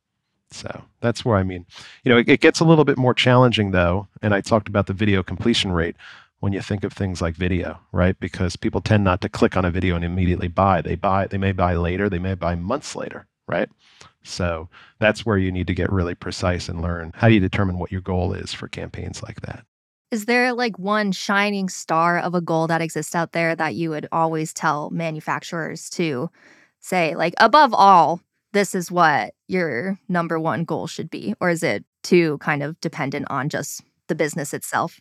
So 0.52 0.84
that's 1.02 1.26
where 1.26 1.38
I 1.38 1.44
mean, 1.44 1.66
you 2.04 2.12
know, 2.12 2.18
it, 2.18 2.30
it, 2.30 2.40
gets 2.40 2.60
a 2.60 2.66
little 2.66 2.86
bit 2.86 2.98
more 2.98 3.14
challenging 3.14 3.72
though. 3.72 4.08
And 4.22 4.34
I 4.34 4.42
talked 4.42 4.68
about 4.68 4.88
the 4.88 4.94
video 4.94 5.24
completion 5.24 5.72
rate 5.72 5.96
when 6.40 6.54
you 6.54 6.62
think 6.62 6.84
of 6.84 6.94
things 6.94 7.22
like 7.22 7.36
video, 7.36 7.80
right? 7.92 8.20
Because 8.20 8.56
people 8.56 8.82
tend 8.82 9.04
not 9.04 9.22
to 9.22 9.30
click 9.30 9.58
on 9.58 9.66
a 9.66 9.72
video 9.72 9.96
and 9.96 10.06
immediately 10.06 10.48
buy. 10.48 10.82
They 10.82 10.96
buy, 10.96 11.28
they 11.28 11.38
may 11.38 11.52
buy 11.52 11.76
later, 11.76 12.10
they 12.10 12.20
may 12.20 12.36
buy 12.36 12.56
months 12.56 12.96
later, 12.96 13.28
right? 13.48 13.70
So 14.24 14.70
that's 15.00 15.26
where 15.26 15.38
you 15.38 15.52
need 15.52 15.68
to 15.68 15.74
get 15.74 15.92
really 15.92 16.16
precise 16.16 16.68
and 16.68 16.82
learn 16.82 17.12
how 17.16 17.28
do 17.28 17.34
you 17.34 17.40
determine 17.40 17.78
what 17.78 17.92
your 17.92 18.02
goal 18.02 18.34
is 18.34 18.54
for 18.54 18.68
campaigns 18.68 19.24
like 19.24 19.42
that. 19.42 19.66
Is 20.12 20.26
there 20.26 20.54
like 20.54 20.78
one 20.80 21.12
shining 21.12 21.68
star 21.68 22.20
of 22.20 22.36
a 22.36 22.42
goal 22.42 22.68
that 22.68 22.82
exists 22.82 23.16
out 23.16 23.32
there 23.32 23.56
that 23.56 23.76
you 23.76 23.90
would 23.90 24.08
always 24.12 24.54
tell 24.54 24.90
manufacturers 24.90 25.90
to 25.92 26.30
say, 26.80 27.16
like, 27.16 27.34
above 27.40 27.74
all, 27.74 28.22
this 28.54 28.76
is 28.76 28.92
what 28.92 29.34
your 29.48 30.00
number 30.08 30.40
one 30.40 30.64
goal 30.64 30.88
should 30.88 31.10
be? 31.10 31.34
Or 31.42 31.50
is 31.50 31.64
it 31.64 31.84
too 32.04 32.38
kind 32.38 32.64
of 32.64 32.80
dependent 32.82 33.26
on 33.30 33.50
just 33.50 33.82
the 34.08 34.16
business 34.16 34.54
itself? 34.54 35.00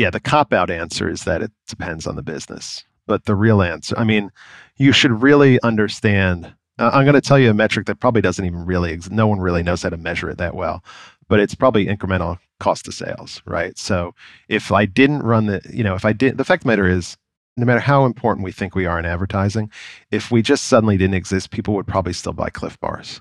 Yeah, 0.00 0.08
the 0.08 0.18
cop 0.18 0.54
out 0.54 0.70
answer 0.70 1.10
is 1.10 1.24
that 1.24 1.42
it 1.42 1.52
depends 1.68 2.06
on 2.06 2.16
the 2.16 2.22
business. 2.22 2.84
But 3.06 3.26
the 3.26 3.34
real 3.34 3.60
answer, 3.60 3.94
I 3.98 4.04
mean, 4.04 4.30
you 4.78 4.92
should 4.92 5.20
really 5.20 5.60
understand. 5.62 6.54
Uh, 6.78 6.88
I'm 6.94 7.04
going 7.04 7.12
to 7.12 7.20
tell 7.20 7.38
you 7.38 7.50
a 7.50 7.54
metric 7.54 7.84
that 7.84 8.00
probably 8.00 8.22
doesn't 8.22 8.46
even 8.46 8.64
really, 8.64 8.98
no 9.10 9.26
one 9.26 9.40
really 9.40 9.62
knows 9.62 9.82
how 9.82 9.90
to 9.90 9.98
measure 9.98 10.30
it 10.30 10.38
that 10.38 10.54
well, 10.54 10.82
but 11.28 11.38
it's 11.38 11.54
probably 11.54 11.84
incremental 11.84 12.38
cost 12.60 12.88
of 12.88 12.94
sales, 12.94 13.42
right? 13.44 13.76
So 13.76 14.14
if 14.48 14.72
I 14.72 14.86
didn't 14.86 15.20
run 15.20 15.44
the, 15.44 15.60
you 15.70 15.84
know, 15.84 15.94
if 15.96 16.06
I 16.06 16.14
did, 16.14 16.38
the 16.38 16.44
fact 16.44 16.62
of 16.62 16.64
the 16.64 16.68
matter 16.68 16.88
is, 16.88 17.18
no 17.58 17.66
matter 17.66 17.80
how 17.80 18.06
important 18.06 18.42
we 18.42 18.52
think 18.52 18.74
we 18.74 18.86
are 18.86 18.98
in 18.98 19.04
advertising, 19.04 19.70
if 20.10 20.30
we 20.30 20.40
just 20.40 20.64
suddenly 20.64 20.96
didn't 20.96 21.12
exist, 21.12 21.50
people 21.50 21.74
would 21.74 21.86
probably 21.86 22.14
still 22.14 22.32
buy 22.32 22.48
Clif 22.48 22.80
Bars. 22.80 23.20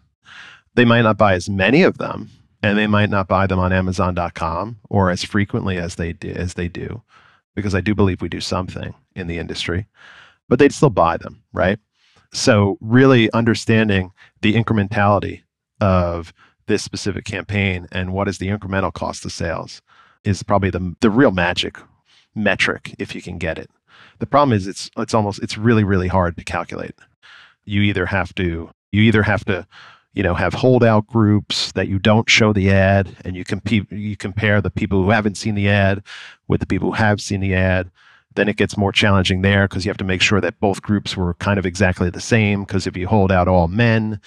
They 0.75 0.85
might 0.85 1.01
not 1.01 1.17
buy 1.17 1.33
as 1.33 1.49
many 1.49 1.83
of 1.83 1.97
them, 1.97 2.29
and 2.61 2.77
they 2.77 2.87
might 2.87 3.09
not 3.09 3.27
buy 3.27 3.47
them 3.47 3.59
on 3.59 3.73
Amazon.com 3.73 4.79
or 4.89 5.09
as 5.09 5.23
frequently 5.23 5.77
as 5.77 5.95
they 5.95 6.13
do, 6.13 6.31
as 6.31 6.55
they 6.55 6.67
do, 6.67 7.01
because 7.55 7.73
I 7.73 7.81
do 7.81 7.95
believe 7.95 8.21
we 8.21 8.29
do 8.29 8.41
something 8.41 8.93
in 9.15 9.27
the 9.27 9.37
industry, 9.37 9.87
but 10.47 10.59
they'd 10.59 10.73
still 10.73 10.89
buy 10.89 11.17
them, 11.17 11.41
right? 11.53 11.79
So 12.31 12.77
really 12.81 13.31
understanding 13.33 14.11
the 14.41 14.53
incrementality 14.53 15.41
of 15.81 16.33
this 16.67 16.83
specific 16.83 17.25
campaign 17.25 17.87
and 17.91 18.13
what 18.13 18.27
is 18.27 18.37
the 18.37 18.47
incremental 18.47 18.93
cost 18.93 19.25
of 19.25 19.31
sales 19.31 19.81
is 20.23 20.43
probably 20.43 20.69
the 20.69 20.95
the 20.99 21.09
real 21.09 21.31
magic 21.31 21.77
metric 22.35 22.95
if 22.99 23.15
you 23.15 23.21
can 23.21 23.37
get 23.37 23.57
it. 23.57 23.69
The 24.19 24.27
problem 24.27 24.55
is 24.55 24.67
it's 24.67 24.91
it's 24.97 25.13
almost 25.13 25.41
it's 25.41 25.57
really 25.57 25.83
really 25.83 26.07
hard 26.07 26.37
to 26.37 26.43
calculate. 26.43 26.95
You 27.65 27.81
either 27.81 28.05
have 28.05 28.35
to 28.35 28.69
you 28.91 29.01
either 29.01 29.23
have 29.23 29.45
to 29.45 29.67
you 30.13 30.23
know 30.23 30.33
have 30.33 30.53
holdout 30.53 31.07
groups 31.07 31.71
that 31.73 31.87
you 31.87 31.99
don't 31.99 32.29
show 32.29 32.51
the 32.53 32.71
ad 32.71 33.15
and 33.23 33.35
you 33.35 33.43
compete 33.43 33.91
you 33.91 34.17
compare 34.17 34.61
the 34.61 34.71
people 34.71 35.03
who 35.03 35.09
haven't 35.09 35.37
seen 35.37 35.55
the 35.55 35.69
ad 35.69 36.03
with 36.47 36.59
the 36.59 36.65
people 36.65 36.89
who 36.89 36.95
have 36.95 37.21
seen 37.21 37.39
the 37.39 37.53
ad 37.53 37.89
then 38.35 38.47
it 38.47 38.57
gets 38.57 38.77
more 38.77 38.91
challenging 38.91 39.41
there 39.41 39.67
because 39.67 39.85
you 39.85 39.89
have 39.89 39.97
to 39.97 40.03
make 40.03 40.21
sure 40.21 40.39
that 40.41 40.59
both 40.59 40.81
groups 40.81 41.17
were 41.17 41.33
kind 41.35 41.59
of 41.59 41.65
exactly 41.65 42.09
the 42.09 42.21
same 42.21 42.63
because 42.63 42.85
if 42.87 42.95
you 42.95 43.07
hold 43.07 43.31
out 43.31 43.47
all 43.47 43.67
men 43.67 44.19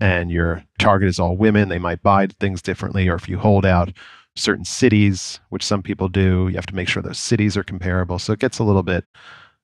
and 0.00 0.30
your 0.30 0.64
target 0.78 1.08
is 1.08 1.18
all 1.18 1.36
women, 1.36 1.68
they 1.68 1.78
might 1.78 2.02
buy 2.02 2.26
things 2.26 2.62
differently. 2.62 3.08
Or 3.08 3.16
if 3.16 3.28
you 3.28 3.38
hold 3.38 3.66
out 3.66 3.92
certain 4.36 4.64
cities, 4.64 5.40
which 5.48 5.64
some 5.64 5.82
people 5.82 6.08
do, 6.08 6.48
you 6.48 6.54
have 6.54 6.66
to 6.66 6.74
make 6.74 6.88
sure 6.88 7.02
those 7.02 7.18
cities 7.18 7.56
are 7.56 7.64
comparable. 7.64 8.18
So 8.18 8.32
it 8.32 8.38
gets 8.38 8.58
a 8.58 8.64
little 8.64 8.84
bit, 8.84 9.04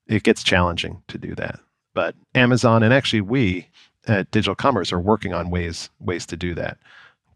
it 0.09 0.25
gets 0.25 0.43
challenging 0.43 1.03
to 1.09 1.19
do 1.19 1.35
that. 1.37 1.61
But 1.95 2.17
Amazon 2.35 2.83
and 2.83 2.93
actually 2.93 3.21
we 3.21 3.69
at 4.07 4.31
Digital 4.31 4.55
Commerce 4.55 4.93
are 4.93 5.01
working 5.01 5.33
on 5.33 5.51
ways 5.51 5.91
ways 6.01 6.27
to 6.27 6.37
do 6.37 6.55
that. 6.55 6.79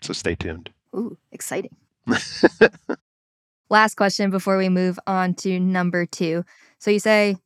So 0.01 0.13
stay 0.13 0.35
tuned. 0.35 0.71
Ooh, 0.95 1.17
exciting. 1.33 1.77
Last 3.71 3.97
question 3.97 4.31
before 4.31 4.57
we 4.57 4.69
move 4.69 4.99
on 5.07 5.35
to 5.37 5.61
number 5.61 6.07
two. 6.07 6.45
So 6.79 6.91
you 6.91 7.01
say 7.01 7.37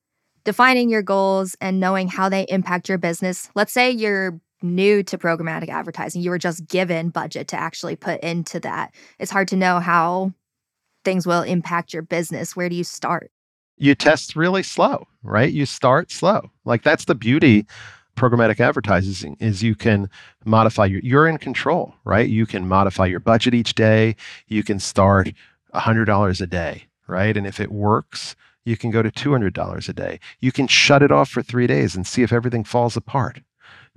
defining 0.45 0.89
your 0.89 1.03
goals 1.03 1.57
and 1.61 1.81
knowing 1.81 2.09
how 2.09 2.29
they 2.29 2.45
impact 2.49 2.89
your 2.89 2.99
business. 2.99 3.49
Let's 3.55 3.73
say 3.73 3.91
you're 3.91 4.41
new 4.63 5.03
to 5.05 5.19
programmatic 5.19 5.69
advertising. 5.69 6.23
You 6.23 6.31
were 6.31 6.39
just 6.39 6.67
given 6.67 7.11
budget 7.11 7.49
to 7.49 7.57
actually 7.57 7.97
put 7.97 8.21
into 8.21 8.61
that. 8.61 8.95
It's 9.19 9.31
hard 9.31 9.49
to 9.49 9.57
know 9.57 9.81
how 9.81 10.33
things 11.05 11.27
will 11.27 11.43
impact 11.43 11.93
your 11.93 12.03
business. 12.03 12.55
Where 12.55 12.69
do 12.69 12.77
you 12.77 12.85
start? 12.85 13.33
You 13.79 13.97
test 13.97 14.37
really 14.37 14.63
slow, 14.63 15.09
right? 15.25 15.53
You 15.53 15.67
start 15.67 16.13
slow. 16.13 16.51
Like 16.65 16.83
that's 16.83 17.07
the 17.07 17.17
beauty 17.17 17.67
programmatic 18.17 18.61
advertising 18.61 19.37
is 19.41 19.63
you 19.63 19.75
can 19.75 20.09
modify 20.45 20.87
your 20.87 21.01
you're 21.03 21.29
in 21.29 21.39
control, 21.39 21.95
right? 22.05 22.29
You 22.29 22.47
can 22.47 22.69
modify 22.69 23.07
your 23.07 23.21
budget 23.21 23.55
each 23.55 23.75
day. 23.75 24.17
You 24.49 24.63
can 24.63 24.79
start 24.79 25.33
$100 25.75 26.41
a 26.41 26.47
day, 26.47 26.85
right? 27.07 27.37
And 27.37 27.47
if 27.47 27.61
it 27.61 27.73
works, 27.73 28.37
you 28.65 28.77
can 28.77 28.91
go 28.91 29.03
to 29.03 29.11
$200 29.11 29.89
a 29.89 29.93
day. 29.93 30.21
You 30.41 30.53
can 30.53 30.67
shut 30.69 31.03
it 31.03 31.11
off 31.11 31.31
for 31.31 31.43
3 31.43 31.67
days 31.67 31.97
and 31.97 32.07
see 32.07 32.23
if 32.23 32.33
everything 32.33 32.65
falls 32.65 32.97
apart 32.97 33.41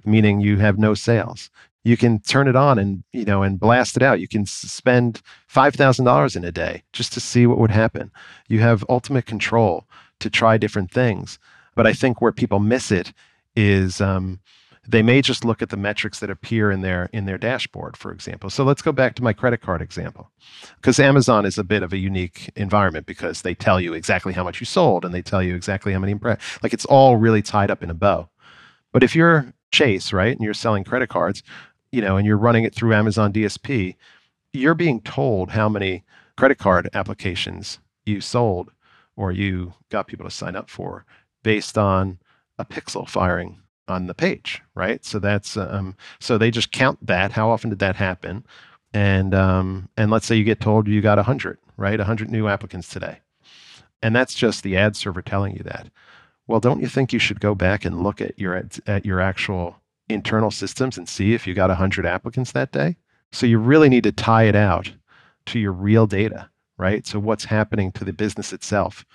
meaning 0.05 0.39
you 0.39 0.57
have 0.57 0.77
no 0.77 0.93
sales. 0.93 1.49
You 1.83 1.97
can 1.97 2.19
turn 2.19 2.47
it 2.47 2.55
on 2.55 2.79
and 2.79 3.03
you 3.13 3.25
know 3.25 3.43
and 3.43 3.59
blast 3.59 3.95
it 3.95 4.03
out. 4.03 4.19
You 4.19 4.27
can 4.27 4.45
spend 4.45 5.21
five 5.47 5.75
thousand 5.75 6.05
dollars 6.05 6.35
in 6.35 6.43
a 6.43 6.51
day 6.51 6.83
just 6.93 7.13
to 7.13 7.19
see 7.19 7.45
what 7.45 7.59
would 7.59 7.71
happen. 7.71 8.11
You 8.47 8.59
have 8.61 8.85
ultimate 8.89 9.25
control 9.25 9.85
to 10.19 10.29
try 10.29 10.57
different 10.57 10.91
things. 10.91 11.37
But 11.75 11.85
I 11.85 11.93
think 11.93 12.21
where 12.21 12.31
people 12.31 12.59
miss 12.59 12.91
it 12.91 13.13
is 13.55 14.01
um, 14.01 14.39
they 14.87 15.01
may 15.01 15.21
just 15.21 15.43
look 15.43 15.61
at 15.61 15.69
the 15.69 15.77
metrics 15.77 16.19
that 16.19 16.29
appear 16.29 16.71
in 16.71 16.81
their 16.81 17.09
in 17.11 17.25
their 17.25 17.37
dashboard, 17.37 17.97
for 17.97 18.11
example. 18.11 18.49
So 18.49 18.63
let's 18.63 18.81
go 18.81 18.91
back 18.91 19.15
to 19.15 19.23
my 19.23 19.33
credit 19.33 19.61
card 19.61 19.81
example, 19.81 20.31
because 20.75 20.99
Amazon 20.99 21.45
is 21.45 21.57
a 21.57 21.63
bit 21.63 21.83
of 21.83 21.93
a 21.93 21.97
unique 21.97 22.51
environment 22.55 23.05
because 23.05 23.41
they 23.41 23.55
tell 23.55 23.79
you 23.79 23.93
exactly 23.93 24.33
how 24.33 24.43
much 24.43 24.59
you 24.59 24.65
sold 24.65 25.05
and 25.05 25.13
they 25.13 25.21
tell 25.21 25.41
you 25.41 25.55
exactly 25.55 25.93
how 25.93 25.99
many 25.99 26.13
like 26.63 26.73
it's 26.73 26.85
all 26.85 27.17
really 27.17 27.41
tied 27.41 27.71
up 27.71 27.81
in 27.81 27.89
a 27.89 27.95
bow. 27.95 28.29
But 28.91 29.03
if 29.03 29.15
you're 29.15 29.53
Chase, 29.71 30.13
right, 30.13 30.31
and 30.31 30.41
you're 30.41 30.53
selling 30.53 30.83
credit 30.83 31.09
cards, 31.09 31.43
you 31.91 32.01
know, 32.01 32.15
and 32.17 32.25
you're 32.25 32.37
running 32.37 32.63
it 32.63 32.73
through 32.73 32.93
Amazon 32.93 33.33
DSP, 33.33 33.95
you're 34.53 34.75
being 34.75 35.01
told 35.01 35.51
how 35.51 35.67
many 35.67 36.03
credit 36.37 36.57
card 36.57 36.89
applications 36.93 37.79
you 38.05 38.21
sold 38.21 38.71
or 39.17 39.31
you 39.31 39.73
got 39.89 40.07
people 40.07 40.25
to 40.25 40.31
sign 40.31 40.55
up 40.55 40.69
for 40.69 41.05
based 41.43 41.77
on 41.77 42.19
a 42.57 42.65
pixel 42.65 43.07
firing 43.07 43.59
on 43.87 44.07
the 44.07 44.13
page, 44.13 44.61
right? 44.73 45.03
So 45.05 45.19
that's 45.19 45.57
um, 45.57 45.95
so 46.19 46.37
they 46.37 46.51
just 46.51 46.71
count 46.71 47.05
that. 47.05 47.31
How 47.31 47.49
often 47.49 47.69
did 47.69 47.79
that 47.79 47.95
happen? 47.95 48.45
And 48.93 49.33
um, 49.33 49.89
and 49.97 50.09
let's 50.09 50.25
say 50.25 50.35
you 50.35 50.43
get 50.43 50.61
told 50.61 50.87
you 50.87 51.01
got 51.01 51.17
hundred, 51.19 51.57
right? 51.77 51.99
hundred 51.99 52.31
new 52.31 52.47
applicants 52.47 52.89
today, 52.89 53.19
and 54.01 54.15
that's 54.15 54.33
just 54.33 54.63
the 54.63 54.77
ad 54.77 54.95
server 54.95 55.21
telling 55.21 55.55
you 55.55 55.63
that. 55.63 55.89
Well, 56.47 56.59
don't 56.59 56.81
you 56.81 56.87
think 56.87 57.11
you 57.11 57.19
should 57.19 57.39
go 57.39 57.55
back 57.55 57.85
and 57.85 58.03
look 58.03 58.21
at 58.21 58.37
your 58.39 58.63
at 58.87 59.05
your 59.05 59.19
actual 59.19 59.77
internal 60.07 60.51
systems 60.51 60.97
and 60.97 61.09
see 61.09 61.33
if 61.33 61.45
you 61.47 61.53
got 61.53 61.69
hundred 61.71 62.05
applicants 62.05 62.51
that 62.53 62.71
day? 62.71 62.97
So 63.31 63.45
you 63.45 63.59
really 63.59 63.89
need 63.89 64.03
to 64.03 64.11
tie 64.11 64.43
it 64.43 64.55
out 64.55 64.93
to 65.47 65.59
your 65.59 65.73
real 65.73 66.07
data, 66.07 66.49
right? 66.77 67.05
So 67.05 67.19
what's 67.19 67.45
happening 67.45 67.91
to 67.93 68.05
the 68.05 68.13
business 68.13 68.53
itself? 68.53 69.05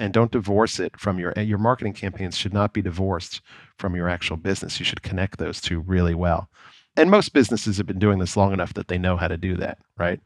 And 0.00 0.12
don't 0.12 0.32
divorce 0.32 0.80
it 0.80 0.98
from 0.98 1.18
your 1.18 1.32
your 1.36 1.58
marketing 1.58 1.92
campaigns 1.92 2.36
should 2.36 2.54
not 2.54 2.72
be 2.72 2.82
divorced 2.82 3.40
from 3.78 3.94
your 3.94 4.08
actual 4.08 4.36
business. 4.36 4.80
You 4.80 4.84
should 4.84 5.02
connect 5.02 5.38
those 5.38 5.60
two 5.60 5.80
really 5.80 6.14
well. 6.14 6.48
And 6.96 7.10
most 7.10 7.32
businesses 7.32 7.76
have 7.76 7.86
been 7.86 8.00
doing 8.00 8.18
this 8.18 8.36
long 8.36 8.52
enough 8.52 8.74
that 8.74 8.88
they 8.88 8.98
know 8.98 9.16
how 9.16 9.28
to 9.28 9.36
do 9.36 9.56
that 9.56 9.78
right? 10.00 10.20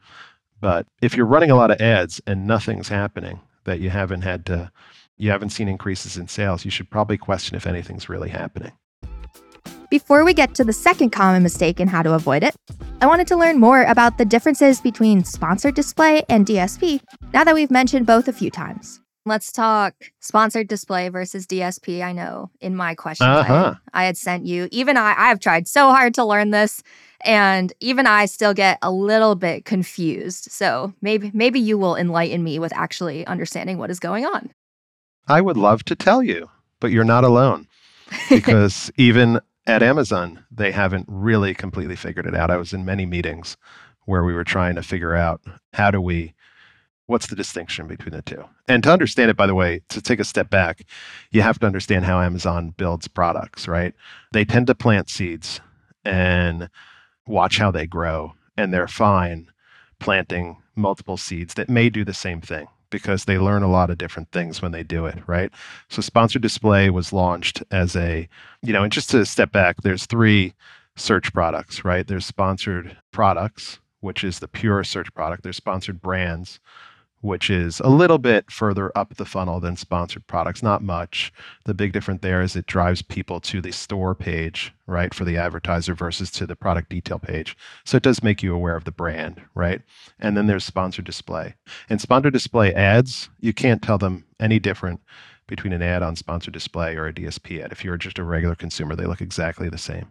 But 0.61 0.87
if 1.01 1.15
you're 1.15 1.27
running 1.27 1.51
a 1.51 1.55
lot 1.55 1.69
of 1.69 1.79
ads 1.81 2.21
and 2.25 2.47
nothing's 2.47 2.87
happening 2.87 3.41
that 3.65 3.79
you 3.79 3.89
haven't 3.91 4.21
had 4.21 4.45
to 4.47 4.71
you 5.17 5.29
haven't 5.29 5.49
seen 5.49 5.67
increases 5.67 6.17
in 6.17 6.27
sales 6.27 6.65
you 6.65 6.71
should 6.71 6.89
probably 6.89 7.17
question 7.17 7.55
if 7.55 7.67
anything's 7.67 8.09
really 8.09 8.29
happening. 8.29 8.71
Before 9.91 10.25
we 10.25 10.33
get 10.33 10.55
to 10.55 10.63
the 10.63 10.73
second 10.73 11.11
common 11.11 11.43
mistake 11.43 11.79
and 11.79 11.89
how 11.89 12.01
to 12.01 12.13
avoid 12.13 12.43
it, 12.43 12.55
I 13.01 13.05
wanted 13.05 13.27
to 13.27 13.35
learn 13.35 13.59
more 13.59 13.83
about 13.83 14.17
the 14.17 14.25
differences 14.25 14.81
between 14.81 15.23
sponsored 15.23 15.75
display 15.75 16.23
and 16.27 16.45
DSP 16.45 17.01
now 17.33 17.43
that 17.43 17.53
we've 17.53 17.69
mentioned 17.69 18.07
both 18.07 18.27
a 18.27 18.33
few 18.33 18.49
times. 18.49 18.99
Let's 19.27 19.51
talk 19.51 19.95
sponsored 20.19 20.67
display 20.67 21.09
versus 21.09 21.47
DSP. 21.47 22.03
I 22.03 22.11
know 22.11 22.51
in 22.61 22.75
my 22.75 22.93
question 22.93 23.25
uh-huh. 23.25 23.73
I, 23.91 24.03
I, 24.03 24.05
had 24.05 24.17
sent 24.17 24.45
you, 24.45 24.67
even 24.71 24.97
I, 24.97 25.15
I 25.17 25.29
have 25.29 25.39
tried 25.39 25.67
so 25.67 25.89
hard 25.89 26.13
to 26.13 26.23
learn 26.23 26.51
this, 26.51 26.83
and 27.23 27.73
even 27.79 28.05
I 28.05 28.25
still 28.25 28.53
get 28.53 28.77
a 28.83 28.91
little 28.91 29.33
bit 29.33 29.65
confused. 29.65 30.51
So 30.51 30.93
maybe 31.01 31.31
maybe 31.33 31.59
you 31.59 31.75
will 31.75 31.95
enlighten 31.95 32.43
me 32.43 32.59
with 32.59 32.71
actually 32.73 33.25
understanding 33.25 33.79
what 33.79 33.89
is 33.89 33.99
going 33.99 34.25
on. 34.27 34.51
I 35.27 35.41
would 35.41 35.57
love 35.57 35.83
to 35.85 35.95
tell 35.95 36.21
you, 36.21 36.47
but 36.79 36.91
you're 36.91 37.03
not 37.03 37.23
alone 37.23 37.67
because 38.29 38.91
even 38.97 39.39
at 39.65 39.81
Amazon, 39.81 40.45
they 40.51 40.71
haven't 40.71 41.07
really 41.09 41.55
completely 41.55 41.95
figured 41.95 42.27
it 42.27 42.35
out. 42.35 42.51
I 42.51 42.57
was 42.57 42.73
in 42.73 42.85
many 42.85 43.07
meetings 43.07 43.57
where 44.05 44.23
we 44.23 44.33
were 44.33 44.43
trying 44.43 44.75
to 44.75 44.83
figure 44.83 45.15
out 45.15 45.41
how 45.73 45.89
do 45.89 45.99
we 45.99 46.35
what's 47.07 47.27
the 47.27 47.35
distinction 47.35 47.87
between 47.87 48.13
the 48.13 48.21
two? 48.21 48.43
And 48.67 48.83
to 48.83 48.91
understand 48.91 49.29
it, 49.29 49.37
by 49.37 49.47
the 49.47 49.55
way, 49.55 49.81
to 49.89 50.01
take 50.01 50.19
a 50.19 50.23
step 50.23 50.49
back, 50.49 50.83
you 51.31 51.41
have 51.41 51.59
to 51.59 51.65
understand 51.65 52.05
how 52.05 52.19
Amazon 52.21 52.73
builds 52.77 53.07
products, 53.07 53.67
right? 53.67 53.93
They 54.33 54.45
tend 54.45 54.67
to 54.67 54.75
plant 54.75 55.09
seeds 55.09 55.61
and 56.03 56.69
watch 57.27 57.57
how 57.57 57.71
they 57.71 57.87
grow, 57.87 58.33
and 58.57 58.73
they're 58.73 58.87
fine 58.87 59.47
planting 59.99 60.57
multiple 60.75 61.17
seeds 61.17 61.53
that 61.55 61.69
may 61.69 61.89
do 61.89 62.03
the 62.03 62.13
same 62.13 62.41
thing 62.41 62.67
because 62.89 63.25
they 63.25 63.37
learn 63.37 63.63
a 63.63 63.69
lot 63.69 63.89
of 63.89 63.97
different 63.97 64.31
things 64.31 64.61
when 64.61 64.71
they 64.71 64.83
do 64.83 65.05
it, 65.05 65.17
right? 65.27 65.51
So 65.89 66.01
sponsored 66.01 66.41
display 66.41 66.89
was 66.89 67.11
launched 67.11 67.63
as 67.71 67.95
a, 67.95 68.29
you 68.61 68.73
know, 68.73 68.83
and 68.83 68.91
just 68.91 69.09
to 69.11 69.25
step 69.25 69.51
back, 69.51 69.81
there's 69.81 70.05
three 70.05 70.53
search 70.95 71.33
products, 71.33 71.83
right? 71.83 72.07
There's 72.07 72.25
sponsored 72.25 72.95
products, 73.11 73.79
which 74.01 74.23
is 74.23 74.39
the 74.39 74.47
pure 74.47 74.83
search 74.83 75.13
product. 75.13 75.43
There's 75.43 75.57
sponsored 75.57 76.01
brands, 76.01 76.59
which 77.25 77.49
is 77.49 77.79
a 77.79 77.89
little 77.89 78.19
bit 78.19 78.51
further 78.51 78.95
up 78.95 79.15
the 79.15 79.25
funnel 79.25 79.59
than 79.59 79.75
sponsored 79.75 80.27
products, 80.27 80.61
not 80.61 80.83
much. 80.83 81.33
The 81.65 81.73
big 81.73 81.91
difference 81.91 82.21
there 82.21 82.41
is 82.41 82.55
it 82.55 82.67
drives 82.67 83.01
people 83.01 83.39
to 83.41 83.61
the 83.61 83.71
store 83.71 84.13
page, 84.13 84.71
right, 84.85 85.11
for 85.11 85.25
the 85.25 85.35
advertiser 85.35 85.95
versus 85.95 86.29
to 86.31 86.45
the 86.45 86.55
product 86.55 86.89
detail 86.89 87.17
page. 87.17 87.57
So 87.83 87.97
it 87.97 88.03
does 88.03 88.21
make 88.21 88.43
you 88.43 88.53
aware 88.53 88.75
of 88.75 88.83
the 88.83 88.91
brand, 88.91 89.41
right? 89.55 89.81
And 90.19 90.37
then 90.37 90.45
there's 90.45 90.63
sponsored 90.63 91.05
display. 91.05 91.55
And 91.89 91.99
sponsored 91.99 92.33
display 92.33 92.73
ads, 92.75 93.29
you 93.39 93.53
can't 93.53 93.81
tell 93.81 93.97
them 93.97 94.25
any 94.39 94.59
different 94.59 95.01
between 95.47 95.73
an 95.73 95.81
ad 95.81 96.03
on 96.03 96.15
sponsored 96.15 96.53
display 96.53 96.95
or 96.95 97.07
a 97.07 97.13
DSP 97.13 97.63
ad. 97.63 97.71
If 97.71 97.83
you're 97.83 97.97
just 97.97 98.19
a 98.19 98.23
regular 98.23 98.55
consumer, 98.55 98.95
they 98.95 99.05
look 99.05 99.21
exactly 99.21 99.67
the 99.67 99.79
same. 99.79 100.09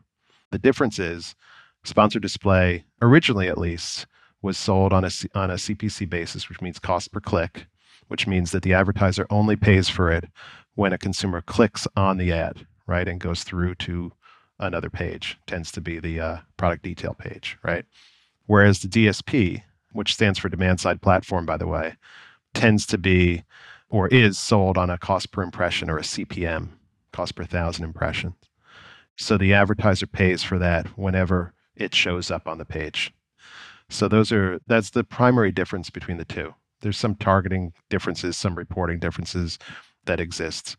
The 0.50 0.59
difference 0.59 0.98
is 0.98 1.37
sponsored 1.85 2.22
display, 2.22 2.85
originally 3.00 3.46
at 3.46 3.59
least, 3.59 4.07
was 4.44 4.59
sold 4.59 4.92
on 4.92 5.04
a, 5.04 5.11
on 5.35 5.50
a 5.50 5.54
CPC 5.54 6.09
basis, 6.09 6.50
which 6.50 6.61
means 6.61 6.78
cost 6.78 7.11
per 7.11 7.18
click, 7.18 7.66
which 8.09 8.26
means 8.26 8.50
that 8.50 8.62
the 8.62 8.74
advertiser 8.74 9.26
only 9.30 9.57
pays 9.57 9.88
for 9.88 10.12
it 10.12 10.28
when 10.74 10.92
a 10.92 10.98
consumer 10.98 11.40
clicks 11.40 11.88
on 11.96 12.18
the 12.18 12.30
ad, 12.30 12.66
right, 12.87 13.09
and 13.09 13.20
goes 13.20 13.42
through 13.42 13.74
to 13.74 14.12
another 14.59 14.90
page, 14.90 15.38
tends 15.46 15.72
to 15.72 15.80
be 15.80 15.98
the 15.98 16.20
uh, 16.20 16.37
product 16.59 16.83
detail 16.83 17.14
page, 17.14 17.57
right? 17.62 17.87
Whereas 18.46 18.80
the 18.80 18.88
DSP, 18.88 19.62
which 19.92 20.12
stands 20.12 20.38
for 20.38 20.50
demand 20.50 20.78
side 20.78 21.00
platform, 21.00 21.46
by 21.46 21.57
the 21.57 21.66
way, 21.66 21.94
tends 22.52 22.85
to 22.87 22.98
be 22.98 23.44
or 23.88 24.09
is 24.09 24.38
sold 24.38 24.76
on 24.76 24.90
a 24.90 24.98
cost 24.98 25.33
per 25.33 25.42
impression 25.42 25.88
or 25.88 25.96
a 25.96 26.02
CPM, 26.02 26.68
cost 27.12 27.35
per 27.35 27.44
thousand 27.44 27.85
impressions. 27.85 28.35
So 29.16 29.38
the 29.38 29.54
advertiser 29.54 30.07
pays 30.07 30.42
for 30.42 30.59
that 30.59 30.98
whenever 30.98 31.54
it 31.76 31.94
shows 31.94 32.30
up 32.30 32.46
on 32.46 32.59
the 32.59 32.64
page. 32.64 33.12
So 33.94 34.09
those 34.09 34.33
are 34.33 34.59
that's 34.66 34.90
the 34.90 35.04
primary 35.04 35.52
difference 35.52 35.88
between 35.88 36.16
the 36.16 36.24
two. 36.24 36.52
There's 36.80 36.98
some 36.98 37.14
targeting 37.14 37.72
differences, 37.88 38.37
some 38.37 38.57
reporting 38.57 38.98
differences 38.98 39.57
that 40.07 40.18
exists. 40.18 40.76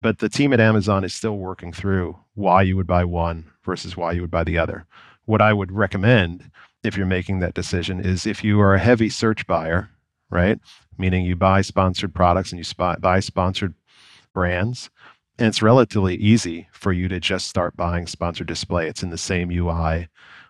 But 0.00 0.18
the 0.18 0.30
team 0.30 0.52
at 0.54 0.60
Amazon 0.60 1.04
is 1.04 1.14
still 1.14 1.36
working 1.36 1.72
through 1.72 2.18
why 2.34 2.62
you 2.62 2.76
would 2.76 2.86
buy 2.86 3.04
one 3.04 3.50
versus 3.64 3.98
why 3.98 4.12
you 4.12 4.22
would 4.22 4.30
buy 4.30 4.44
the 4.44 4.58
other. 4.58 4.86
What 5.26 5.42
I 5.42 5.52
would 5.52 5.72
recommend 5.72 6.50
if 6.82 6.96
you're 6.96 7.06
making 7.06 7.40
that 7.40 7.54
decision 7.54 8.00
is 8.00 8.26
if 8.26 8.42
you 8.42 8.60
are 8.62 8.74
a 8.74 8.78
heavy 8.78 9.10
search 9.10 9.46
buyer, 9.46 9.90
right? 10.30 10.58
Meaning 10.96 11.26
you 11.26 11.36
buy 11.36 11.60
sponsored 11.60 12.14
products 12.14 12.50
and 12.50 12.58
you 12.58 12.96
buy 12.98 13.20
sponsored 13.20 13.74
brands, 14.32 14.88
and 15.38 15.48
it's 15.48 15.62
relatively 15.62 16.16
easy 16.16 16.68
for 16.72 16.92
you 16.92 17.08
to 17.08 17.20
just 17.20 17.46
start 17.46 17.76
buying 17.76 18.06
sponsored 18.06 18.46
display. 18.46 18.88
It's 18.88 19.02
in 19.02 19.10
the 19.10 19.18
same 19.18 19.50
UI 19.50 20.08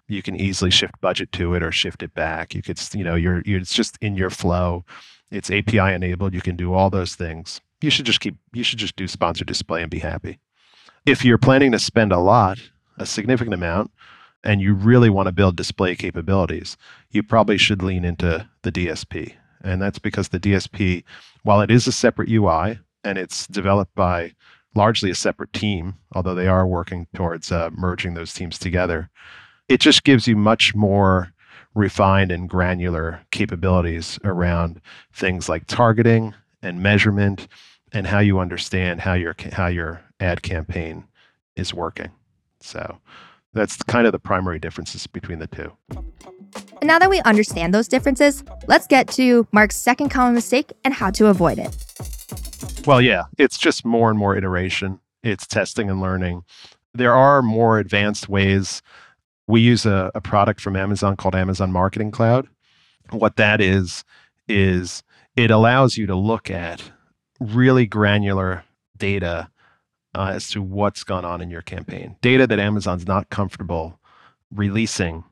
you 0.08 0.22
can 0.22 0.36
easily 0.36 0.70
shift 0.70 1.00
budget 1.00 1.32
to 1.32 1.54
it 1.54 1.62
or 1.62 1.72
shift 1.72 2.02
it 2.02 2.14
back. 2.14 2.54
You 2.54 2.62
could, 2.62 2.80
you 2.94 3.04
know, 3.04 3.14
you're, 3.14 3.42
you're, 3.44 3.60
it's 3.60 3.74
just 3.74 3.96
in 4.00 4.16
your 4.16 4.30
flow. 4.30 4.84
It's 5.30 5.50
API 5.50 5.78
enabled. 5.78 6.34
You 6.34 6.40
can 6.40 6.56
do 6.56 6.74
all 6.74 6.90
those 6.90 7.14
things. 7.14 7.60
You 7.80 7.90
should 7.90 8.06
just 8.06 8.20
keep, 8.20 8.36
you 8.52 8.62
should 8.62 8.78
just 8.78 8.96
do 8.96 9.08
sponsored 9.08 9.46
display 9.46 9.82
and 9.82 9.90
be 9.90 9.98
happy. 9.98 10.38
If 11.06 11.24
you're 11.24 11.38
planning 11.38 11.72
to 11.72 11.78
spend 11.78 12.12
a 12.12 12.18
lot, 12.18 12.58
a 12.98 13.06
significant 13.06 13.54
amount, 13.54 13.90
and 14.42 14.60
you 14.60 14.74
really 14.74 15.10
want 15.10 15.26
to 15.26 15.32
build 15.32 15.56
display 15.56 15.96
capabilities, 15.96 16.76
you 17.10 17.22
probably 17.22 17.56
should 17.56 17.82
lean 17.82 18.04
into 18.04 18.48
the 18.62 18.70
DSP. 18.70 19.34
And 19.62 19.80
that's 19.80 19.98
because 19.98 20.28
the 20.28 20.40
DSP, 20.40 21.02
while 21.42 21.62
it 21.62 21.70
is 21.70 21.86
a 21.86 21.92
separate 21.92 22.28
UI 22.28 22.78
and 23.02 23.16
it's 23.16 23.46
developed 23.46 23.94
by 23.94 24.34
largely 24.74 25.10
a 25.10 25.14
separate 25.14 25.52
team, 25.52 25.94
although 26.12 26.34
they 26.34 26.48
are 26.48 26.66
working 26.66 27.06
towards 27.14 27.50
uh, 27.50 27.70
merging 27.72 28.14
those 28.14 28.34
teams 28.34 28.58
together, 28.58 29.10
it 29.68 29.80
just 29.80 30.04
gives 30.04 30.26
you 30.26 30.36
much 30.36 30.74
more 30.74 31.32
refined 31.74 32.30
and 32.30 32.48
granular 32.48 33.20
capabilities 33.30 34.18
around 34.24 34.80
things 35.12 35.48
like 35.48 35.66
targeting 35.66 36.34
and 36.62 36.82
measurement 36.82 37.48
and 37.92 38.06
how 38.06 38.18
you 38.18 38.38
understand 38.38 39.00
how 39.00 39.14
your 39.14 39.34
how 39.52 39.66
your 39.66 40.00
ad 40.20 40.42
campaign 40.42 41.04
is 41.56 41.74
working. 41.74 42.10
So 42.60 42.98
that's 43.52 43.76
kind 43.84 44.06
of 44.06 44.12
the 44.12 44.18
primary 44.18 44.58
differences 44.58 45.06
between 45.06 45.38
the 45.38 45.46
two. 45.46 45.72
And 46.80 46.88
now 46.88 46.98
that 46.98 47.10
we 47.10 47.20
understand 47.22 47.72
those 47.72 47.88
differences, 47.88 48.42
let's 48.66 48.86
get 48.86 49.08
to 49.08 49.46
Mark's 49.52 49.76
second 49.76 50.10
common 50.10 50.34
mistake 50.34 50.72
and 50.84 50.92
how 50.92 51.10
to 51.12 51.26
avoid 51.26 51.58
it. 51.58 51.76
Well, 52.86 53.00
yeah, 53.00 53.24
it's 53.38 53.58
just 53.58 53.84
more 53.84 54.10
and 54.10 54.18
more 54.18 54.36
iteration. 54.36 55.00
It's 55.22 55.46
testing 55.46 55.88
and 55.88 56.00
learning. 56.00 56.44
There 56.92 57.14
are 57.14 57.42
more 57.42 57.78
advanced 57.78 58.28
ways 58.28 58.82
we 59.46 59.60
use 59.60 59.86
a, 59.86 60.10
a 60.14 60.20
product 60.20 60.60
from 60.60 60.76
Amazon 60.76 61.16
called 61.16 61.34
Amazon 61.34 61.72
Marketing 61.72 62.10
Cloud. 62.10 62.48
What 63.10 63.36
that 63.36 63.60
is, 63.60 64.04
is 64.48 65.02
it 65.36 65.50
allows 65.50 65.96
you 65.96 66.06
to 66.06 66.14
look 66.14 66.50
at 66.50 66.82
really 67.40 67.86
granular 67.86 68.64
data 68.96 69.50
uh, 70.14 70.32
as 70.34 70.48
to 70.50 70.62
what's 70.62 71.04
gone 71.04 71.24
on 71.24 71.40
in 71.40 71.50
your 71.50 71.62
campaign. 71.62 72.16
Data 72.22 72.46
that 72.46 72.58
Amazon's 72.58 73.06
not 73.06 73.30
comfortable 73.30 73.98
releasing 74.52 75.24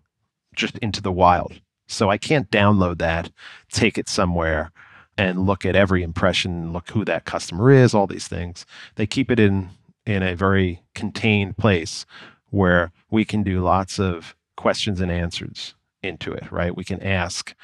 just 0.55 0.77
into 0.79 1.01
the 1.01 1.13
wild. 1.13 1.61
So 1.87 2.11
I 2.11 2.19
can't 2.19 2.51
download 2.51 2.99
that, 2.99 3.31
take 3.71 3.97
it 3.97 4.09
somewhere, 4.09 4.73
and 5.17 5.47
look 5.47 5.65
at 5.65 5.77
every 5.77 6.03
impression, 6.03 6.73
look 6.73 6.91
who 6.91 7.05
that 7.05 7.25
customer 7.25 7.71
is, 7.71 7.95
all 7.95 8.07
these 8.07 8.29
things. 8.29 8.67
They 8.97 9.07
keep 9.07 9.31
it 9.31 9.39
in 9.39 9.71
in 10.05 10.23
a 10.23 10.35
very 10.35 10.83
contained 10.95 11.57
place 11.57 12.05
where 12.53 12.93
we 13.11 13.25
can 13.25 13.43
do 13.43 13.61
lots 13.61 13.99
of 13.99 14.37
questions 14.57 15.01
and 15.01 15.11
answers 15.11 15.75
into 16.03 16.33
it, 16.33 16.51
right? 16.53 16.77
We 16.77 16.85
can 16.85 17.03
ask, 17.03 17.55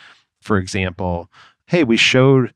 for 0.40 0.56
example, 0.56 1.30
hey, 1.66 1.84
we 1.84 1.96
showed 1.96 2.54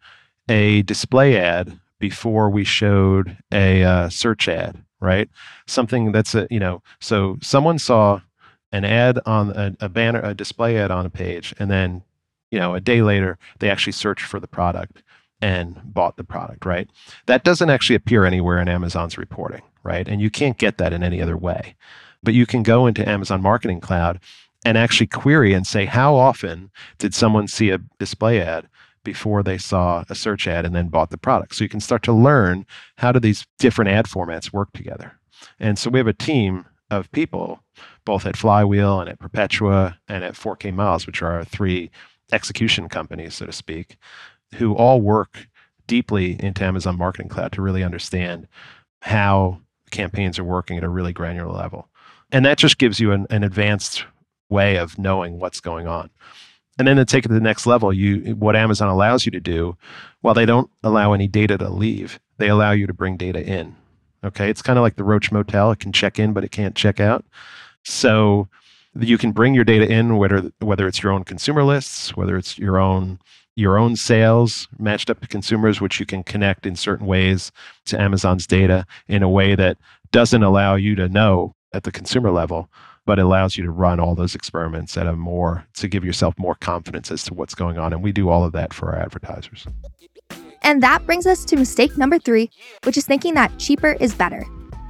a 0.49 0.83
display 0.83 1.39
ad 1.39 1.79
before 1.99 2.51
we 2.51 2.65
showed 2.65 3.37
a 3.53 3.85
uh, 3.85 4.09
search 4.09 4.49
ad, 4.49 4.83
right? 5.01 5.29
Something 5.67 6.11
that's 6.11 6.35
a, 6.35 6.49
you 6.51 6.59
know, 6.59 6.83
so 7.01 7.39
someone 7.43 7.79
saw 7.79 8.21
an 8.73 8.85
ad 8.85 9.21
on 9.27 9.51
a, 9.51 9.77
a 9.81 9.89
banner, 9.89 10.21
a 10.23 10.35
display 10.35 10.79
ad 10.79 10.91
on 10.91 11.07
a 11.07 11.11
page, 11.11 11.55
and 11.59 11.71
then, 11.71 12.03
you 12.51 12.59
know, 12.59 12.75
a 12.75 12.81
day 12.81 13.03
later, 13.03 13.39
they 13.59 13.71
actually 13.71 13.93
searched 13.93 14.25
for 14.25 14.41
the 14.41 14.49
product 14.49 15.03
and 15.43 15.81
bought 15.85 16.17
the 16.17 16.25
product, 16.25 16.65
right? 16.65 16.89
That 17.27 17.45
doesn't 17.45 17.69
actually 17.69 17.97
appear 17.97 18.25
anywhere 18.25 18.59
in 18.59 18.69
Amazon's 18.69 19.19
reporting, 19.19 19.63
right? 19.83 20.09
And 20.09 20.21
you 20.21 20.31
can't 20.31 20.57
get 20.57 20.79
that 20.79 20.93
in 20.93 21.03
any 21.03 21.21
other 21.21 21.37
way. 21.37 21.75
But 22.23 22.35
you 22.35 22.47
can 22.47 22.63
go 22.63 22.87
into 22.87 23.09
Amazon 23.09 23.43
Marketing 23.43 23.81
Cloud 23.81 24.21
and 24.65 24.79
actually 24.79 25.09
query 25.09 25.53
and 25.53 25.67
say, 25.67 25.87
how 25.87 26.15
often 26.15 26.71
did 26.99 27.15
someone 27.15 27.49
see 27.49 27.71
a 27.71 27.81
display 27.99 28.41
ad 28.41 28.69
before 29.05 29.43
they 29.43 29.59
saw 29.59 30.05
a 30.09 30.15
search 30.15 30.47
ad 30.47 30.65
and 30.65 30.75
then 30.75 30.89
bought 30.89 31.11
the 31.11 31.19
product? 31.19 31.55
So 31.55 31.65
you 31.65 31.69
can 31.69 31.81
start 31.81 32.03
to 32.05 32.13
learn 32.13 32.65
how 32.99 33.11
do 33.13 33.19
these 33.19 33.47
different 33.59 33.91
ad 33.91 34.07
formats 34.07 34.53
work 34.53 34.73
together. 34.73 35.19
And 35.59 35.79
so 35.79 35.91
we 35.91 35.99
have 35.99 36.07
a 36.07 36.13
team 36.13 36.67
of 36.91 37.11
people, 37.11 37.61
both 38.05 38.27
at 38.27 38.37
Flywheel 38.37 39.01
and 39.01 39.09
at 39.09 39.19
Perpetua 39.19 39.99
and 40.07 40.23
at 40.23 40.35
4K 40.35 40.73
Miles, 40.73 41.07
which 41.07 41.23
are 41.23 41.33
our 41.33 41.45
three 41.45 41.91
execution 42.33 42.89
companies, 42.89 43.35
so 43.35 43.47
to 43.47 43.53
speak, 43.53 43.97
who 44.55 44.75
all 44.75 45.01
work 45.01 45.49
deeply 45.87 46.37
into 46.39 46.65
Amazon 46.65 46.97
Marketing 46.97 47.29
Cloud 47.29 47.53
to 47.53 47.63
really 47.63 47.83
understand 47.83 48.47
how 49.01 49.61
campaigns 49.91 50.39
are 50.39 50.45
working 50.45 50.79
at 50.79 50.85
a 50.85 50.89
really 50.89 51.13
granular 51.13 51.53
level. 51.53 51.89
And 52.33 52.45
that 52.45 52.59
just 52.59 52.79
gives 52.79 52.99
you 52.99 53.13
an, 53.13 53.27
an 53.31 53.45
advanced 53.45 54.05
way 54.49 54.77
of 54.77 54.99
knowing 54.99 55.39
what's 55.39 55.61
going 55.61 55.87
on. 55.87 56.11
And 56.79 56.89
then 56.89 56.97
to 56.97 57.05
take 57.05 57.25
it 57.25 57.29
to 57.29 57.35
the 57.35 57.41
next 57.41 57.67
level, 57.67 57.93
you 57.93 58.35
what 58.35 58.57
Amazon 58.57 58.89
allows 58.89 59.25
you 59.25 59.33
to 59.33 59.41
do, 59.41 59.77
while 60.23 60.35
they 60.35 60.47
don't 60.47 60.71
allow 60.83 61.13
any 61.13 61.29
data 61.29 61.59
to 61.59 61.69
leave, 61.69 62.19
they 62.39 62.49
allow 62.49 62.73
you 62.73 62.87
to 62.87 62.95
bring 62.95 63.17
data 63.17 63.45
in. 63.45 63.77
Okay. 64.25 64.49
It's 64.49 64.63
kind 64.63 64.79
of 64.79 64.83
like 64.83 64.97
the 64.97 65.05
Roach 65.05 65.31
Motel. 65.31 65.71
It 65.73 65.81
can 65.81 65.93
check 65.93 66.19
in, 66.19 66.33
but 66.33 66.45
it 66.45 66.51
can't 66.51 66.75
check 66.75 66.99
out. 66.99 67.25
So 67.85 68.49
you 68.99 69.19
can 69.19 69.33
bring 69.33 69.55
your 69.55 69.65
data 69.65 69.91
in, 69.91 70.17
whether 70.17 70.51
whether 70.61 70.87
it's 70.87 71.03
your 71.03 71.13
own 71.13 71.25
consumer 71.25 71.65
lists, 71.65 72.17
whether 72.17 72.37
it's 72.37 72.59
your 72.59 72.79
own 72.79 73.19
your 73.55 73.77
own 73.77 73.97
sales 73.97 74.67
matched 74.79 75.11
up 75.11 75.21
to 75.21 75.29
consumers, 75.29 75.81
which 75.81 76.01
you 76.01 76.07
can 76.07 76.23
connect 76.23 76.65
in 76.65 76.75
certain 76.75 77.07
ways 77.07 77.53
to 77.85 78.01
Amazon's 78.01 78.47
data 78.47 78.87
in 79.09 79.23
a 79.23 79.29
way 79.29 79.55
that 79.55 79.77
doesn't 80.11 80.43
allow 80.43 80.75
you 80.75 80.95
to 80.95 81.09
know 81.09 81.55
at 81.75 81.85
the 81.85 81.93
consumer 81.93 82.31
level, 82.31 82.69
but 83.07 83.19
it 83.19 83.23
allows 83.23 83.57
you 83.57 83.65
to 83.65 83.71
run 83.71 83.99
all 83.99 84.15
those 84.15 84.35
experiments 84.35 84.97
at 84.97 85.07
a 85.07 85.15
more 85.15 85.67
to 85.75 85.89
give 85.89 86.05
yourself 86.05 86.35
more 86.39 86.55
confidence 86.55 87.11
as 87.11 87.25
to 87.25 87.35
what's 87.35 87.55
going 87.55 87.79
on. 87.79 87.93
And 87.93 88.03
we 88.03 88.13
do 88.13 88.29
all 88.29 88.45
of 88.45 88.53
that 88.53 88.73
for 88.73 88.91
our 88.91 89.01
advertisers. 89.01 89.67
And 90.63 90.83
that 90.83 91.05
brings 91.07 91.27
us 91.27 91.45
to 91.47 91.57
mistake 91.57 91.99
number 91.99 92.19
three, 92.19 92.51
which 92.85 92.97
is 92.97 93.05
thinking 93.05 93.35
that 93.35 93.59
cheaper 93.59 93.93
is 94.01 94.15
better. 94.15 94.45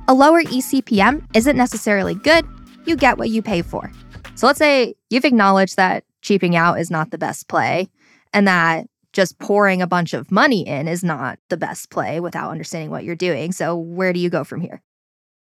A 0.09 0.15
lower 0.15 0.43
eCPM 0.43 1.27
isn't 1.35 1.57
necessarily 1.57 2.15
good, 2.15 2.47
you 2.85 2.97
get 2.97 3.19
what 3.19 3.31
you 3.31 3.41
pay 3.41 3.63
for. 3.63 3.91
So 4.35 4.47
let's 4.47 4.59
say 4.59 4.95
you've 5.11 5.25
acknowledged 5.25 5.77
that 5.77 6.05
cheaping 6.21 6.57
out 6.57 6.79
is 6.81 6.91
not 6.91 7.11
the 7.11 7.19
best 7.19 7.49
play 7.49 7.89
and 8.33 8.47
that 8.47 8.87
just 9.13 9.39
pouring 9.39 9.83
a 9.83 9.87
bunch 9.87 10.15
of 10.15 10.31
money 10.31 10.67
in 10.67 10.89
is 10.89 11.05
not 11.05 11.39
the 11.49 11.57
best 11.57 11.91
play 11.91 12.19
without 12.19 12.51
understanding 12.51 12.91
what 12.91 13.05
you're 13.05 13.15
doing. 13.15 13.53
So, 13.53 13.77
where 13.77 14.13
do 14.13 14.21
you 14.21 14.31
go 14.31 14.43
from 14.43 14.61
here? 14.61 14.83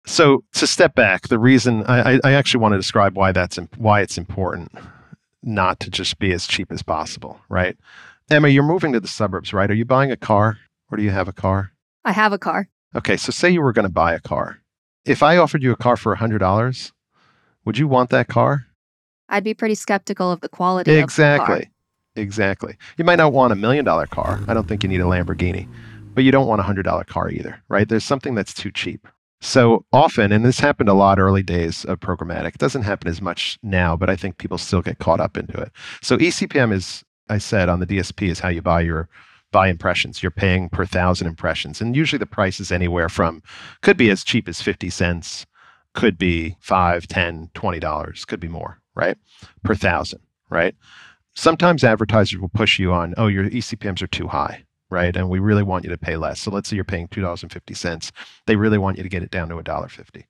So, 0.06 0.44
to 0.54 0.66
step 0.66 0.96
back, 0.96 1.28
the 1.28 1.38
reason 1.38 1.84
I, 1.86 2.20
I 2.24 2.32
actually 2.34 2.62
want 2.62 2.74
to 2.74 2.78
describe 2.78 3.16
why 3.16 3.32
that's 3.32 3.58
why 3.78 4.02
it's 4.02 4.18
important 4.18 4.72
not 5.44 5.80
to 5.82 5.90
just 5.90 6.20
be 6.20 6.34
as 6.34 6.48
cheap 6.48 6.72
as 6.72 6.82
possible, 6.82 7.40
right? 7.50 7.78
Emma, 8.30 8.48
you're 8.48 8.64
moving 8.64 8.94
to 8.94 9.00
the 9.00 9.08
suburbs, 9.08 9.54
right? 9.54 9.70
Are 9.70 9.76
you 9.76 9.86
buying 9.86 10.12
a 10.12 10.18
car 10.18 10.58
or 10.92 10.98
do 10.98 11.04
you 11.04 11.12
have 11.12 11.28
a 11.28 11.34
car? 11.34 11.72
I 12.06 12.12
have 12.12 12.34
a 12.34 12.38
car. 12.38 12.70
Okay, 12.96 13.18
so 13.18 13.32
say 13.32 13.50
you 13.50 13.62
were 13.62 13.74
going 13.74 13.88
to 13.88 13.92
buy 13.92 14.14
a 14.14 14.20
car. 14.20 14.60
If 15.06 15.24
I 15.24 15.38
offered 15.38 15.64
you 15.64 15.72
a 15.72 15.76
car 15.76 15.96
for 15.96 16.16
$100, 16.16 16.92
would 17.66 17.78
you 17.78 17.88
want 17.88 18.10
that 18.10 18.28
car? 18.28 18.66
I'd 19.30 19.44
be 19.44 19.54
pretty 19.54 19.76
skeptical 19.76 20.32
of 20.32 20.42
the 20.42 20.50
quality 20.50 20.92
exactly. 20.92 21.70
Exactly. 22.16 22.76
You 22.98 23.06
might 23.06 23.18
not 23.18 23.32
want 23.32 23.54
a 23.54 23.56
million 23.56 23.86
dollar 23.86 24.08
car. 24.08 24.42
I 24.48 24.54
don't 24.54 24.68
think 24.68 24.84
you 24.84 24.90
need 24.90 25.02
a 25.02 25.06
Lamborghini, 25.06 25.68
but 26.14 26.24
you 26.24 26.32
don't 26.32 26.48
want 26.48 26.60
a 26.60 26.64
hundred 26.64 26.84
dollar 26.84 27.04
car 27.04 27.30
either, 27.30 27.62
right? 27.70 27.88
There's 27.88 28.04
something 28.04 28.36
that's 28.36 28.54
too 28.54 28.72
cheap. 28.72 29.08
So 29.42 29.86
often, 29.94 30.32
and 30.32 30.44
this 30.44 30.60
happened 30.60 30.90
a 30.90 30.94
lot 30.94 31.20
early 31.20 31.44
days 31.44 31.86
of 31.86 32.00
programmatic. 32.00 32.56
It 32.56 32.58
doesn't 32.58 32.84
happen 32.84 33.08
as 33.08 33.22
much 33.22 33.58
now, 33.64 33.96
but 33.96 34.10
I 34.10 34.16
think 34.16 34.38
people 34.38 34.58
still 34.58 34.82
get 34.82 35.00
caught 35.00 35.22
up 35.22 35.38
into 35.38 35.58
it. 35.60 35.72
So 36.02 36.18
eCPM 36.18 36.74
is, 36.74 37.04
I 37.30 37.38
said 37.38 37.70
on 37.70 37.80
the 37.80 37.88
DSP, 37.88 38.30
is 38.30 38.40
how 38.40 38.50
you 38.50 38.62
buy 38.62 38.82
your 38.82 39.08
buy 39.52 39.70
impressions. 39.70 40.22
You're 40.22 40.32
paying 40.32 40.70
per 40.70 40.86
thousand 40.86 41.28
impressions, 41.28 41.82
and 41.82 41.96
usually 41.96 42.20
the 42.20 42.26
price 42.26 42.60
is 42.60 42.72
anywhere 42.72 43.10
from 43.10 43.42
could 43.82 43.98
be 43.98 44.10
as 44.10 44.24
cheap 44.24 44.48
as 44.50 44.62
fifty 44.62 44.90
cents, 44.90 45.46
could 45.94 46.18
be 46.18 46.58
five, 46.60 47.08
ten, 47.08 47.50
twenty 47.54 47.80
dollars, 47.80 48.26
could 48.26 48.40
be 48.40 48.50
more, 48.50 48.80
right, 48.96 49.18
per 49.64 49.74
thousand, 49.74 50.20
right 50.50 50.76
sometimes 51.40 51.84
advertisers 51.84 52.40
will 52.40 52.50
push 52.50 52.80
you 52.80 52.92
on, 52.92 53.14
oh, 53.18 53.28
your 53.28 53.50
eCPMs 53.50 54.02
are 54.02 54.08
too 54.08 54.28
high, 54.28 54.64
right? 54.90 55.16
And 55.16 55.30
we 55.30 55.40
really 55.40 55.64
want 55.64 55.84
you 55.84 55.90
to 55.90 55.98
pay 55.98 56.18
less. 56.18 56.40
So 56.40 56.52
let's 56.52 56.70
say 56.70 56.76
you're 56.76 56.86
paying 56.86 57.08
$2.50. 57.08 58.12
They 58.46 58.56
really 58.56 58.78
want 58.78 58.98
you 58.98 59.04
to 59.04 59.10
get 59.10 59.24
it 59.24 59.32
down 59.32 59.50
to 59.50 59.56
$1.50. 59.56 60.24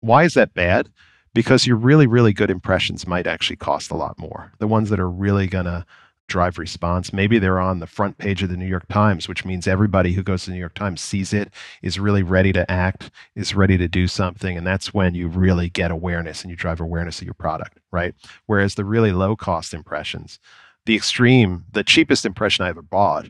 Why 0.00 0.24
is 0.24 0.34
that 0.34 0.54
bad? 0.54 0.90
Because 1.32 1.66
your 1.66 1.76
really, 1.76 2.06
really 2.06 2.32
good 2.32 2.50
impressions 2.50 3.06
might 3.06 3.26
actually 3.26 3.56
cost 3.56 3.90
a 3.90 3.96
lot 3.96 4.18
more. 4.18 4.52
The 4.58 4.68
ones 4.68 4.90
that 4.90 5.00
are 5.00 5.10
really 5.10 5.46
going 5.46 5.64
to 5.64 5.84
drive 6.28 6.58
response. 6.58 7.12
Maybe 7.12 7.38
they're 7.38 7.60
on 7.60 7.80
the 7.80 7.86
front 7.86 8.18
page 8.18 8.42
of 8.42 8.48
the 8.48 8.56
New 8.56 8.66
York 8.66 8.88
Times, 8.88 9.28
which 9.28 9.44
means 9.44 9.66
everybody 9.66 10.12
who 10.12 10.22
goes 10.22 10.44
to 10.44 10.50
the 10.50 10.54
New 10.54 10.60
York 10.60 10.74
Times 10.74 11.00
sees 11.00 11.32
it, 11.32 11.52
is 11.82 12.00
really 12.00 12.22
ready 12.22 12.52
to 12.52 12.70
act, 12.70 13.10
is 13.34 13.54
ready 13.54 13.76
to 13.76 13.88
do 13.88 14.08
something. 14.08 14.56
And 14.56 14.66
that's 14.66 14.94
when 14.94 15.14
you 15.14 15.28
really 15.28 15.68
get 15.68 15.90
awareness 15.90 16.42
and 16.42 16.50
you 16.50 16.56
drive 16.56 16.80
awareness 16.80 17.20
of 17.20 17.26
your 17.26 17.34
product, 17.34 17.78
right? 17.92 18.14
Whereas 18.46 18.74
the 18.74 18.84
really 18.84 19.12
low 19.12 19.36
cost 19.36 19.74
impressions, 19.74 20.38
the 20.86 20.96
extreme, 20.96 21.64
the 21.72 21.84
cheapest 21.84 22.24
impression 22.24 22.64
I 22.64 22.70
ever 22.70 22.82
bought 22.82 23.26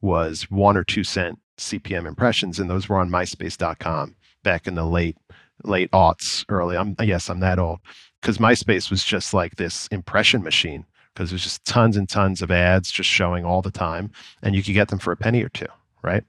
was 0.00 0.50
one 0.50 0.76
or 0.76 0.84
two 0.84 1.04
cent 1.04 1.38
CPM 1.58 2.06
impressions, 2.06 2.58
and 2.58 2.70
those 2.70 2.88
were 2.88 2.98
on 2.98 3.10
MySpace.com 3.10 4.14
back 4.42 4.66
in 4.66 4.74
the 4.74 4.84
late 4.84 5.16
late 5.64 5.90
aughts, 5.90 6.44
early. 6.48 6.76
I'm 6.76 6.94
yes, 7.02 7.28
I'm 7.28 7.40
that 7.40 7.58
old 7.58 7.80
because 8.20 8.38
MySpace 8.38 8.90
was 8.90 9.04
just 9.04 9.34
like 9.34 9.56
this 9.56 9.86
impression 9.88 10.42
machine 10.42 10.84
because 11.12 11.30
there's 11.30 11.42
just 11.42 11.64
tons 11.64 11.96
and 11.96 12.08
tons 12.08 12.42
of 12.42 12.50
ads 12.50 12.90
just 12.90 13.10
showing 13.10 13.44
all 13.44 13.62
the 13.62 13.70
time, 13.70 14.10
and 14.42 14.54
you 14.54 14.62
could 14.62 14.74
get 14.74 14.88
them 14.88 14.98
for 14.98 15.12
a 15.12 15.16
penny 15.16 15.42
or 15.42 15.48
two, 15.48 15.66
right? 16.02 16.24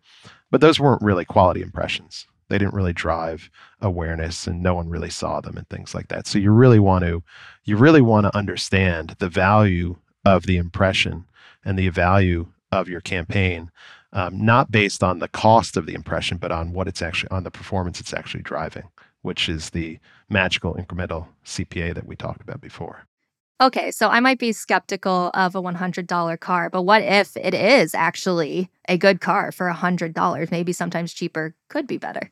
But 0.52 0.62
those 0.62 0.80
weren't 0.80 1.04
really 1.04 1.26
quality 1.26 1.62
impressions. 1.62 2.26
They 2.48 2.58
didn't 2.58 2.74
really 2.74 2.94
drive 2.94 3.52
awareness, 3.82 4.48
and 4.48 4.64
no 4.64 4.74
one 4.74 4.90
really 4.90 5.12
saw 5.12 5.42
them 5.42 5.58
and 5.58 5.70
things 5.70 5.94
like 5.94 6.08
that. 6.08 6.26
So 6.26 6.40
you 6.40 6.52
really 6.52 6.80
want 6.80 7.04
to, 7.04 7.24
you 7.66 7.78
really 7.78 8.02
want 8.02 8.26
to 8.26 8.36
understand 8.36 9.16
the 9.20 9.30
value 9.30 9.98
of 10.26 10.48
the 10.48 10.58
impression 10.58 11.26
and 11.64 11.78
the 11.78 11.90
value 11.90 12.48
of 12.72 12.88
your 12.88 13.02
campaign, 13.02 13.72
um, 14.14 14.46
not 14.46 14.72
based 14.72 15.04
on 15.04 15.20
the 15.20 15.28
cost 15.28 15.78
of 15.78 15.86
the 15.86 15.94
impression, 15.94 16.38
but 16.38 16.52
on 16.52 16.74
what 16.74 16.88
it's 16.88 17.02
actually 17.02 17.30
on 17.32 17.44
the 17.44 17.52
performance 17.52 18.00
it's 18.00 18.14
actually 18.14 18.44
driving, 18.44 18.90
which 19.22 19.50
is 19.50 19.72
the 19.72 20.00
magical 20.30 20.76
incremental 20.76 21.28
CPA 21.46 21.94
that 21.96 22.06
we 22.06 22.16
talked 22.16 22.42
about 22.42 22.62
before. 22.62 23.06
Okay, 23.62 23.92
so 23.92 24.08
I 24.08 24.22
might 24.22 24.40
be 24.40 24.54
skeptical 24.54 25.32
of 25.34 25.54
a 25.54 25.62
$100 25.62 26.40
car, 26.40 26.70
but 26.70 26.84
what 26.84 27.02
if 27.02 27.36
it 27.36 27.54
is 27.54 27.94
actually 27.94 28.70
a 28.88 28.98
good 28.98 29.20
car 29.20 29.52
for 29.52 29.70
$100? 29.70 30.50
Maybe 30.50 30.72
sometimes 30.72 31.14
cheaper 31.14 31.56
could 31.68 31.86
be 31.86 31.98
better. 31.98 32.32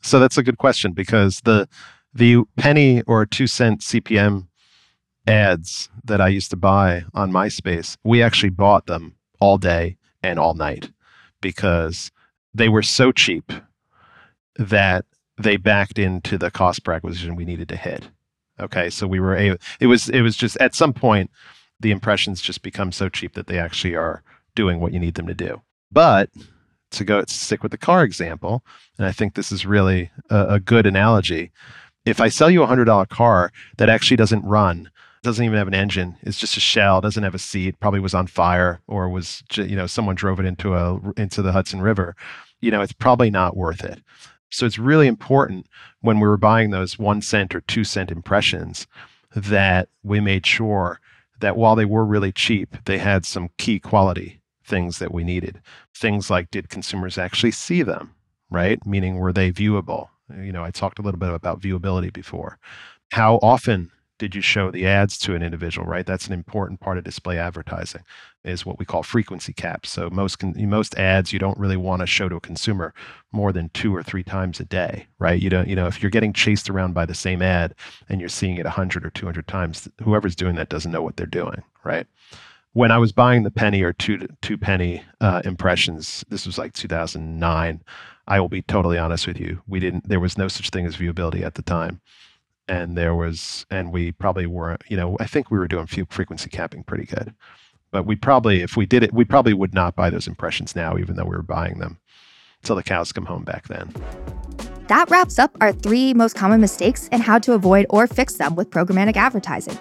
So 0.00 0.18
that's 0.18 0.38
a 0.38 0.42
good 0.42 0.58
question 0.58 0.92
because 0.92 1.40
the 1.42 1.68
the 2.14 2.44
penny 2.56 3.02
or 3.02 3.26
2 3.26 3.46
cent 3.46 3.80
CPM 3.82 4.46
ads 5.26 5.90
that 6.04 6.20
I 6.20 6.28
used 6.28 6.48
to 6.50 6.56
buy 6.56 7.04
on 7.12 7.30
MySpace, 7.30 7.98
we 8.04 8.22
actually 8.22 8.50
bought 8.50 8.86
them 8.86 9.15
all 9.40 9.58
day 9.58 9.96
and 10.22 10.38
all 10.38 10.54
night 10.54 10.90
because 11.40 12.10
they 12.54 12.68
were 12.68 12.82
so 12.82 13.12
cheap 13.12 13.52
that 14.58 15.04
they 15.38 15.56
backed 15.56 15.98
into 15.98 16.38
the 16.38 16.50
cost 16.50 16.84
per 16.84 16.92
acquisition 16.92 17.36
we 17.36 17.44
needed 17.44 17.68
to 17.68 17.76
hit. 17.76 18.08
Okay, 18.58 18.88
so 18.88 19.06
we 19.06 19.20
were 19.20 19.36
able. 19.36 19.58
It 19.80 19.86
was 19.86 20.08
it 20.08 20.22
was 20.22 20.36
just 20.36 20.56
at 20.58 20.74
some 20.74 20.94
point 20.94 21.30
the 21.78 21.90
impressions 21.90 22.40
just 22.40 22.62
become 22.62 22.90
so 22.90 23.08
cheap 23.08 23.34
that 23.34 23.46
they 23.46 23.58
actually 23.58 23.94
are 23.94 24.22
doing 24.54 24.80
what 24.80 24.92
you 24.92 24.98
need 24.98 25.14
them 25.14 25.26
to 25.26 25.34
do. 25.34 25.60
But 25.92 26.30
to 26.92 27.04
go 27.04 27.22
stick 27.28 27.62
with 27.62 27.72
the 27.72 27.78
car 27.78 28.02
example, 28.02 28.64
and 28.96 29.06
I 29.06 29.12
think 29.12 29.34
this 29.34 29.52
is 29.52 29.66
really 29.66 30.10
a, 30.30 30.54
a 30.54 30.60
good 30.60 30.86
analogy. 30.86 31.52
If 32.06 32.20
I 32.20 32.28
sell 32.28 32.50
you 32.50 32.62
a 32.62 32.66
hundred 32.66 32.86
dollar 32.86 33.06
car 33.06 33.52
that 33.76 33.90
actually 33.90 34.16
doesn't 34.16 34.44
run, 34.44 34.90
doesn't 35.26 35.44
even 35.44 35.58
have 35.58 35.68
an 35.68 35.74
engine, 35.74 36.16
it's 36.22 36.38
just 36.38 36.56
a 36.56 36.60
shell, 36.60 37.00
doesn't 37.00 37.22
have 37.22 37.34
a 37.34 37.38
seat, 37.38 37.78
probably 37.80 38.00
was 38.00 38.14
on 38.14 38.26
fire 38.26 38.80
or 38.86 39.08
was 39.08 39.42
you 39.54 39.76
know 39.76 39.86
someone 39.86 40.14
drove 40.14 40.40
it 40.40 40.46
into 40.46 40.74
a 40.74 40.98
into 41.16 41.42
the 41.42 41.52
Hudson 41.52 41.82
River, 41.82 42.16
you 42.60 42.70
know 42.70 42.80
it's 42.80 42.92
probably 42.92 43.30
not 43.30 43.56
worth 43.56 43.84
it. 43.84 44.00
So 44.50 44.64
it's 44.64 44.78
really 44.78 45.06
important 45.06 45.66
when 46.00 46.20
we 46.20 46.28
were 46.28 46.36
buying 46.36 46.70
those 46.70 46.98
one 46.98 47.20
cent 47.20 47.54
or 47.54 47.60
two 47.62 47.84
cent 47.84 48.10
impressions 48.10 48.86
that 49.34 49.88
we 50.02 50.20
made 50.20 50.46
sure 50.46 51.00
that 51.40 51.56
while 51.56 51.76
they 51.76 51.84
were 51.84 52.04
really 52.04 52.32
cheap, 52.32 52.76
they 52.86 52.98
had 52.98 53.26
some 53.26 53.50
key 53.58 53.78
quality 53.78 54.40
things 54.64 54.98
that 54.98 55.12
we 55.12 55.24
needed. 55.24 55.60
Things 55.94 56.30
like 56.30 56.50
did 56.50 56.68
consumers 56.68 57.18
actually 57.18 57.50
see 57.50 57.82
them, 57.82 58.14
right? 58.50 58.84
Meaning, 58.86 59.16
were 59.16 59.32
they 59.32 59.52
viewable? 59.52 60.08
You 60.30 60.52
know, 60.52 60.64
I 60.64 60.70
talked 60.70 60.98
a 60.98 61.02
little 61.02 61.20
bit 61.20 61.32
about 61.32 61.60
viewability 61.60 62.12
before. 62.12 62.58
How 63.12 63.36
often 63.36 63.90
did 64.18 64.34
you 64.34 64.40
show 64.40 64.70
the 64.70 64.86
ads 64.86 65.18
to 65.18 65.34
an 65.34 65.42
individual 65.42 65.86
right? 65.86 66.06
That's 66.06 66.26
an 66.26 66.32
important 66.32 66.80
part 66.80 66.98
of 66.98 67.04
display 67.04 67.38
advertising 67.38 68.02
is 68.44 68.64
what 68.64 68.78
we 68.78 68.84
call 68.84 69.02
frequency 69.02 69.52
caps. 69.52 69.90
So 69.90 70.08
most 70.10 70.42
most 70.42 70.94
ads 70.96 71.32
you 71.32 71.38
don't 71.38 71.58
really 71.58 71.76
want 71.76 72.00
to 72.00 72.06
show 72.06 72.28
to 72.28 72.36
a 72.36 72.40
consumer 72.40 72.94
more 73.32 73.52
than 73.52 73.68
two 73.70 73.94
or 73.94 74.02
three 74.02 74.24
times 74.24 74.60
a 74.60 74.64
day 74.64 75.06
right? 75.18 75.40
You 75.40 75.50
don't 75.50 75.68
you 75.68 75.76
know 75.76 75.86
if 75.86 76.02
you're 76.02 76.10
getting 76.10 76.32
chased 76.32 76.70
around 76.70 76.94
by 76.94 77.06
the 77.06 77.14
same 77.14 77.42
ad 77.42 77.74
and 78.08 78.20
you're 78.20 78.28
seeing 78.28 78.56
it 78.56 78.64
100 78.64 79.04
or 79.04 79.10
200 79.10 79.46
times 79.46 79.88
whoever's 80.02 80.36
doing 80.36 80.56
that 80.56 80.68
doesn't 80.68 80.92
know 80.92 81.02
what 81.02 81.16
they're 81.16 81.26
doing 81.26 81.62
right? 81.84 82.06
When 82.72 82.90
i 82.90 82.98
was 82.98 83.12
buying 83.12 83.42
the 83.42 83.50
penny 83.50 83.82
or 83.82 83.92
two 83.92 84.28
two 84.42 84.58
penny 84.58 85.02
uh, 85.20 85.40
impressions 85.44 86.24
this 86.28 86.44
was 86.44 86.58
like 86.58 86.74
2009 86.74 87.82
i 88.26 88.40
will 88.40 88.50
be 88.50 88.60
totally 88.62 88.98
honest 88.98 89.26
with 89.26 89.40
you 89.40 89.62
we 89.66 89.80
didn't 89.80 90.06
there 90.08 90.20
was 90.20 90.36
no 90.36 90.46
such 90.46 90.68
thing 90.70 90.84
as 90.84 90.96
viewability 90.96 91.42
at 91.42 91.54
the 91.54 91.62
time 91.62 92.02
and 92.68 92.96
there 92.96 93.14
was 93.14 93.66
and 93.70 93.92
we 93.92 94.12
probably 94.12 94.46
weren't 94.46 94.82
you 94.88 94.96
know 94.96 95.16
i 95.20 95.26
think 95.26 95.50
we 95.50 95.58
were 95.58 95.68
doing 95.68 95.86
frequency 95.86 96.50
capping 96.50 96.82
pretty 96.82 97.04
good. 97.04 97.34
But 97.92 98.04
we 98.04 98.16
probably 98.16 98.62
if 98.62 98.76
we 98.76 98.84
did 98.84 99.02
it 99.02 99.12
we 99.12 99.24
probably 99.24 99.54
would 99.54 99.72
not 99.72 99.94
buy 99.94 100.10
those 100.10 100.26
impressions 100.26 100.74
now 100.74 100.98
even 100.98 101.16
though 101.16 101.24
we 101.24 101.36
were 101.36 101.42
buying 101.42 101.78
them 101.78 101.98
until 102.62 102.76
the 102.76 102.82
cows 102.82 103.12
come 103.12 103.26
home 103.26 103.44
back 103.44 103.68
then. 103.68 103.94
That 104.88 105.10
wraps 105.10 105.38
up 105.38 105.56
our 105.60 105.72
three 105.72 106.12
most 106.12 106.36
common 106.36 106.60
mistakes 106.60 107.08
and 107.10 107.22
how 107.22 107.38
to 107.40 107.52
avoid 107.52 107.86
or 107.90 108.06
fix 108.06 108.34
them 108.34 108.54
with 108.54 108.70
programmatic 108.70 109.16
advertising. 109.16 109.78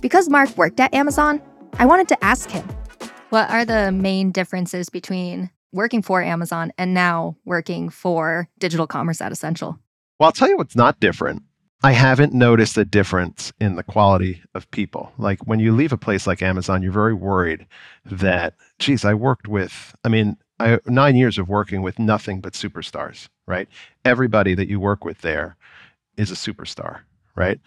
Because 0.00 0.28
mark 0.28 0.56
worked 0.56 0.80
at 0.80 0.94
amazon 0.94 1.42
i 1.78 1.84
wanted 1.86 2.08
to 2.08 2.24
ask 2.24 2.50
him 2.50 2.66
what 3.30 3.50
are 3.50 3.64
the 3.64 3.90
main 3.90 4.30
differences 4.30 4.88
between 4.88 5.50
working 5.72 6.02
for 6.02 6.22
amazon 6.22 6.72
and 6.78 6.94
now 6.94 7.36
working 7.44 7.88
for 7.88 8.48
digital 8.58 8.86
commerce 8.86 9.20
at 9.20 9.32
ascential? 9.32 9.78
Well 10.18 10.28
i'll 10.28 10.32
tell 10.32 10.48
you 10.48 10.56
what's 10.56 10.76
not 10.76 11.00
different 11.00 11.42
I 11.84 11.92
haven't 11.92 12.32
noticed 12.32 12.78
a 12.78 12.86
difference 12.86 13.52
in 13.60 13.76
the 13.76 13.82
quality 13.82 14.42
of 14.54 14.70
people. 14.70 15.12
Like 15.18 15.46
when 15.46 15.60
you 15.60 15.70
leave 15.70 15.92
a 15.92 15.98
place 15.98 16.26
like 16.26 16.40
Amazon, 16.40 16.82
you're 16.82 16.90
very 16.90 17.12
worried 17.12 17.66
that, 18.06 18.54
geez, 18.78 19.04
I 19.04 19.12
worked 19.12 19.48
with, 19.48 19.94
I 20.02 20.08
mean, 20.08 20.38
I, 20.58 20.78
nine 20.86 21.14
years 21.14 21.36
of 21.36 21.50
working 21.50 21.82
with 21.82 21.98
nothing 21.98 22.40
but 22.40 22.54
superstars, 22.54 23.28
right? 23.46 23.68
Everybody 24.02 24.54
that 24.54 24.66
you 24.66 24.80
work 24.80 25.04
with 25.04 25.20
there 25.20 25.58
is 26.16 26.30
a 26.30 26.34
superstar, 26.36 27.00
right? 27.36 27.60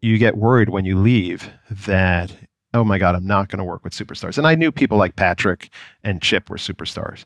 You 0.00 0.18
get 0.18 0.36
worried 0.36 0.68
when 0.68 0.84
you 0.84 0.96
leave 0.96 1.50
that, 1.68 2.32
oh 2.74 2.84
my 2.84 2.98
God, 2.98 3.16
I'm 3.16 3.26
not 3.26 3.48
going 3.48 3.58
to 3.58 3.64
work 3.64 3.82
with 3.82 3.92
superstars. 3.92 4.38
And 4.38 4.46
I 4.46 4.54
knew 4.54 4.70
people 4.70 4.98
like 4.98 5.16
Patrick 5.16 5.68
and 6.04 6.22
Chip 6.22 6.48
were 6.48 6.58
superstars, 6.58 7.24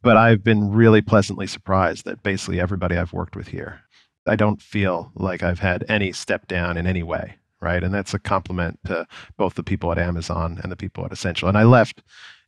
but 0.00 0.16
I've 0.16 0.42
been 0.42 0.72
really 0.72 1.02
pleasantly 1.02 1.46
surprised 1.46 2.06
that 2.06 2.22
basically 2.22 2.58
everybody 2.58 2.96
I've 2.96 3.12
worked 3.12 3.36
with 3.36 3.48
here 3.48 3.82
I 4.26 4.36
don't 4.36 4.60
feel 4.60 5.12
like 5.14 5.42
I've 5.42 5.58
had 5.58 5.84
any 5.88 6.12
step 6.12 6.46
down 6.46 6.76
in 6.76 6.86
any 6.86 7.02
way, 7.02 7.36
right? 7.60 7.82
And 7.82 7.92
that's 7.92 8.14
a 8.14 8.18
compliment 8.18 8.78
to 8.86 9.06
both 9.36 9.54
the 9.54 9.62
people 9.62 9.90
at 9.92 9.98
Amazon 9.98 10.60
and 10.62 10.70
the 10.70 10.76
people 10.76 11.04
at 11.04 11.12
Ascential. 11.12 11.48
And 11.48 11.56
I 11.56 11.64
left 11.64 12.02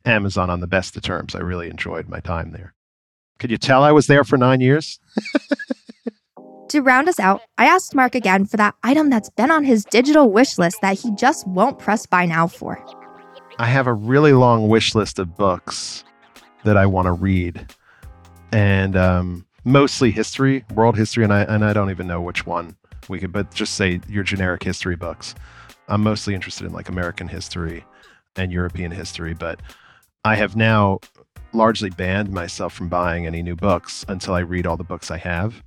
Amazon 0.05 0.49
on 0.49 0.59
the 0.59 0.67
best 0.67 0.95
of 0.95 1.03
terms. 1.03 1.35
I 1.35 1.39
really 1.39 1.69
enjoyed 1.69 2.07
my 2.07 2.19
time 2.19 2.51
there. 2.51 2.73
Could 3.39 3.51
you 3.51 3.57
tell 3.57 3.83
I 3.83 3.91
was 3.91 4.07
there 4.07 4.23
for 4.23 4.37
nine 4.37 4.61
years? 4.61 4.99
to 6.69 6.81
round 6.81 7.09
us 7.09 7.19
out, 7.19 7.41
I 7.57 7.65
asked 7.65 7.95
Mark 7.95 8.15
again 8.15 8.45
for 8.45 8.57
that 8.57 8.75
item 8.83 9.09
that's 9.09 9.29
been 9.31 9.51
on 9.51 9.63
his 9.63 9.85
digital 9.85 10.31
wish 10.31 10.57
list 10.57 10.77
that 10.81 10.99
he 10.99 11.11
just 11.15 11.47
won't 11.47 11.79
press 11.79 12.05
buy 12.05 12.25
now 12.25 12.47
for. 12.47 12.83
I 13.59 13.65
have 13.65 13.87
a 13.87 13.93
really 13.93 14.33
long 14.33 14.67
wish 14.67 14.95
list 14.95 15.19
of 15.19 15.35
books 15.35 16.03
that 16.63 16.77
I 16.77 16.85
want 16.85 17.07
to 17.07 17.11
read. 17.11 17.73
And 18.51 18.95
um, 18.95 19.45
mostly 19.65 20.11
history, 20.11 20.65
world 20.73 20.97
history, 20.97 21.23
and 21.23 21.33
I 21.33 21.43
and 21.43 21.63
I 21.63 21.73
don't 21.73 21.89
even 21.89 22.07
know 22.07 22.21
which 22.21 22.45
one 22.45 22.75
we 23.09 23.19
could, 23.19 23.31
but 23.31 23.53
just 23.53 23.75
say 23.75 23.99
your 24.07 24.23
generic 24.23 24.63
history 24.63 24.95
books. 24.95 25.35
I'm 25.87 26.01
mostly 26.01 26.33
interested 26.33 26.65
in 26.65 26.73
like 26.73 26.89
American 26.89 27.27
history 27.27 27.85
and 28.35 28.51
European 28.51 28.91
history, 28.91 29.33
but 29.33 29.61
I 30.23 30.35
have 30.35 30.55
now 30.55 30.99
largely 31.51 31.89
banned 31.89 32.31
myself 32.31 32.73
from 32.73 32.89
buying 32.89 33.27
any 33.27 33.43
new 33.43 33.55
books 33.55 34.05
until 34.07 34.33
I 34.33 34.39
read 34.39 34.65
all 34.65 34.77
the 34.77 34.83
books 34.83 35.11
I 35.11 35.17
have, 35.17 35.61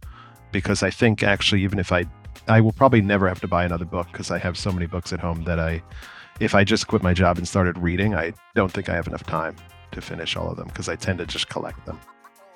because 0.52 0.82
I 0.82 0.90
think 0.90 1.22
actually 1.22 1.62
even 1.62 1.78
if 1.78 1.92
I 1.92 2.06
I 2.48 2.60
will 2.60 2.72
probably 2.72 3.00
never 3.00 3.28
have 3.28 3.40
to 3.40 3.48
buy 3.48 3.64
another 3.64 3.84
book 3.84 4.08
because 4.12 4.30
I 4.30 4.38
have 4.38 4.56
so 4.56 4.70
many 4.70 4.86
books 4.86 5.12
at 5.12 5.20
home 5.20 5.44
that 5.44 5.58
I 5.58 5.82
if 6.38 6.54
I 6.54 6.64
just 6.64 6.86
quit 6.86 7.02
my 7.02 7.14
job 7.14 7.38
and 7.38 7.48
started 7.48 7.78
reading, 7.78 8.14
I 8.14 8.32
don't 8.54 8.70
think 8.70 8.88
I 8.88 8.94
have 8.94 9.06
enough 9.06 9.24
time 9.24 9.56
to 9.92 10.00
finish 10.00 10.36
all 10.36 10.50
of 10.50 10.56
them 10.56 10.68
because 10.68 10.88
I 10.88 10.96
tend 10.96 11.18
to 11.18 11.26
just 11.26 11.48
collect 11.48 11.84
them. 11.86 11.98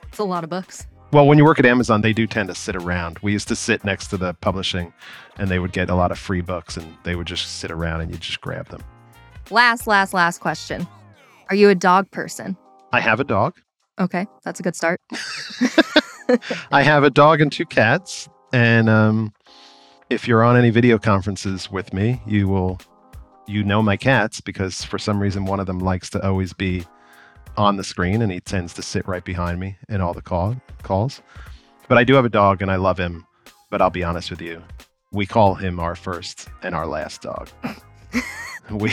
It's 0.08 0.18
a 0.18 0.24
lot 0.24 0.44
of 0.44 0.50
books. 0.50 0.86
Well, 1.12 1.26
when 1.26 1.38
you 1.38 1.44
work 1.44 1.58
at 1.58 1.66
Amazon, 1.66 2.02
they 2.02 2.12
do 2.12 2.28
tend 2.28 2.48
to 2.50 2.54
sit 2.54 2.76
around. 2.76 3.18
We 3.20 3.32
used 3.32 3.48
to 3.48 3.56
sit 3.56 3.84
next 3.84 4.08
to 4.08 4.16
the 4.16 4.34
publishing 4.34 4.92
and 5.38 5.48
they 5.48 5.58
would 5.58 5.72
get 5.72 5.90
a 5.90 5.94
lot 5.96 6.12
of 6.12 6.18
free 6.20 6.40
books 6.40 6.76
and 6.76 6.96
they 7.02 7.16
would 7.16 7.26
just 7.26 7.58
sit 7.58 7.72
around 7.72 8.02
and 8.02 8.12
you 8.12 8.16
just 8.16 8.40
grab 8.40 8.68
them. 8.68 8.80
Last, 9.50 9.88
last, 9.88 10.14
last 10.14 10.38
question. 10.38 10.86
Are 11.48 11.56
you 11.56 11.68
a 11.68 11.74
dog 11.74 12.08
person? 12.12 12.56
I 12.92 13.00
have 13.00 13.18
a 13.18 13.24
dog. 13.24 13.56
Okay, 13.98 14.24
that's 14.44 14.60
a 14.60 14.62
good 14.62 14.76
start. 14.76 15.00
I 16.70 16.82
have 16.82 17.02
a 17.02 17.10
dog 17.10 17.40
and 17.40 17.50
two 17.50 17.66
cats. 17.66 18.28
And 18.52 18.88
um, 18.88 19.32
if 20.10 20.28
you're 20.28 20.44
on 20.44 20.56
any 20.56 20.70
video 20.70 20.96
conferences 20.96 21.72
with 21.72 21.92
me, 21.92 22.22
you 22.24 22.46
will, 22.46 22.78
you 23.48 23.64
know 23.64 23.82
my 23.82 23.96
cats 23.96 24.40
because 24.40 24.84
for 24.84 24.98
some 24.98 25.18
reason 25.18 25.44
one 25.44 25.58
of 25.58 25.66
them 25.66 25.80
likes 25.80 26.08
to 26.10 26.24
always 26.24 26.52
be 26.52 26.84
on 27.56 27.76
the 27.76 27.84
screen, 27.84 28.22
and 28.22 28.32
he 28.32 28.40
tends 28.40 28.74
to 28.74 28.82
sit 28.82 29.06
right 29.06 29.24
behind 29.24 29.60
me 29.60 29.76
in 29.88 30.00
all 30.00 30.14
the 30.14 30.22
call 30.22 30.56
calls. 30.82 31.22
But 31.88 31.98
I 31.98 32.04
do 32.04 32.14
have 32.14 32.24
a 32.24 32.30
dog, 32.30 32.62
and 32.62 32.70
I 32.70 32.76
love 32.76 32.98
him. 32.98 33.26
But 33.70 33.80
I'll 33.80 33.90
be 33.90 34.04
honest 34.04 34.30
with 34.30 34.40
you, 34.40 34.62
we 35.12 35.26
call 35.26 35.54
him 35.54 35.78
our 35.78 35.94
first 35.94 36.48
and 36.62 36.74
our 36.74 36.86
last 36.86 37.22
dog. 37.22 37.48
we 38.70 38.92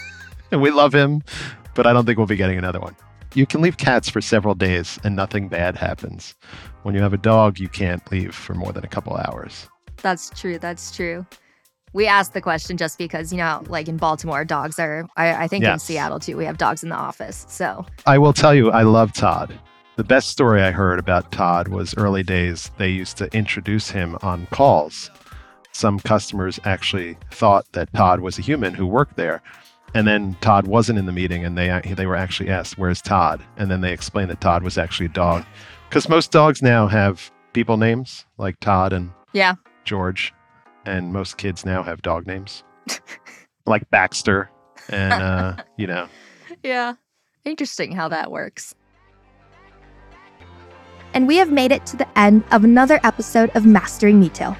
we 0.50 0.70
love 0.70 0.94
him, 0.94 1.22
but 1.74 1.86
I 1.86 1.92
don't 1.92 2.06
think 2.06 2.18
we'll 2.18 2.26
be 2.26 2.36
getting 2.36 2.58
another 2.58 2.80
one. 2.80 2.96
You 3.34 3.46
can 3.46 3.62
leave 3.62 3.78
cats 3.78 4.10
for 4.10 4.20
several 4.20 4.54
days 4.54 4.98
and 5.04 5.16
nothing 5.16 5.48
bad 5.48 5.76
happens. 5.76 6.34
When 6.82 6.94
you 6.94 7.00
have 7.00 7.14
a 7.14 7.18
dog, 7.18 7.58
you 7.58 7.68
can't 7.68 8.02
leave 8.12 8.34
for 8.34 8.54
more 8.54 8.72
than 8.72 8.84
a 8.84 8.88
couple 8.88 9.16
hours. 9.16 9.68
That's 10.02 10.28
true. 10.38 10.58
That's 10.58 10.94
true 10.94 11.26
we 11.92 12.06
asked 12.06 12.32
the 12.32 12.40
question 12.40 12.76
just 12.76 12.98
because 12.98 13.32
you 13.32 13.38
know 13.38 13.62
like 13.68 13.88
in 13.88 13.96
baltimore 13.96 14.44
dogs 14.44 14.78
are 14.78 15.06
i, 15.16 15.44
I 15.44 15.48
think 15.48 15.64
yes. 15.64 15.74
in 15.74 15.78
seattle 15.78 16.18
too 16.18 16.36
we 16.36 16.44
have 16.44 16.58
dogs 16.58 16.82
in 16.82 16.88
the 16.88 16.96
office 16.96 17.46
so. 17.48 17.84
I 18.06 18.18
will 18.18 18.32
tell 18.32 18.54
you 18.54 18.70
i 18.70 18.82
love 18.82 19.12
todd. 19.12 19.58
The 19.96 20.04
best 20.04 20.30
story 20.30 20.62
i 20.62 20.70
heard 20.70 20.98
about 20.98 21.30
todd 21.32 21.68
was 21.68 21.94
early 21.96 22.22
days 22.22 22.70
they 22.78 22.88
used 22.88 23.16
to 23.18 23.26
introduce 23.36 23.90
him 23.90 24.16
on 24.22 24.46
calls. 24.46 25.10
Some 25.72 26.00
customers 26.00 26.58
actually 26.64 27.16
thought 27.30 27.70
that 27.72 27.92
todd 27.94 28.20
was 28.20 28.38
a 28.38 28.42
human 28.42 28.74
who 28.74 28.86
worked 28.86 29.16
there 29.16 29.42
and 29.94 30.06
then 30.06 30.36
todd 30.40 30.66
wasn't 30.66 30.98
in 30.98 31.06
the 31.06 31.12
meeting 31.12 31.44
and 31.44 31.56
they 31.56 31.80
they 31.94 32.06
were 32.06 32.16
actually 32.16 32.48
asked 32.48 32.78
where's 32.78 33.02
todd? 33.02 33.42
And 33.56 33.70
then 33.70 33.80
they 33.82 33.92
explained 33.92 34.30
that 34.30 34.40
todd 34.40 34.62
was 34.62 34.78
actually 34.78 35.06
a 35.06 35.10
dog. 35.10 35.44
Because 35.88 36.08
most 36.08 36.32
dogs 36.32 36.62
now 36.62 36.86
have 36.86 37.30
people 37.52 37.76
names 37.76 38.24
like 38.38 38.58
todd 38.60 38.92
and 38.92 39.10
yeah. 39.34 39.54
George 39.84 40.32
and 40.84 41.12
most 41.12 41.36
kids 41.36 41.64
now 41.64 41.82
have 41.82 42.02
dog 42.02 42.26
names 42.26 42.64
like 43.66 43.88
Baxter 43.90 44.50
and 44.88 45.12
uh, 45.12 45.56
you 45.76 45.86
know. 45.86 46.08
Yeah. 46.62 46.94
Interesting 47.44 47.92
how 47.92 48.08
that 48.08 48.30
works. 48.30 48.74
And 51.14 51.26
we 51.26 51.36
have 51.36 51.52
made 51.52 51.72
it 51.72 51.84
to 51.86 51.96
the 51.96 52.18
end 52.18 52.44
of 52.52 52.64
another 52.64 52.98
episode 53.04 53.50
of 53.54 53.66
Mastering 53.66 54.20
Retail. 54.20 54.56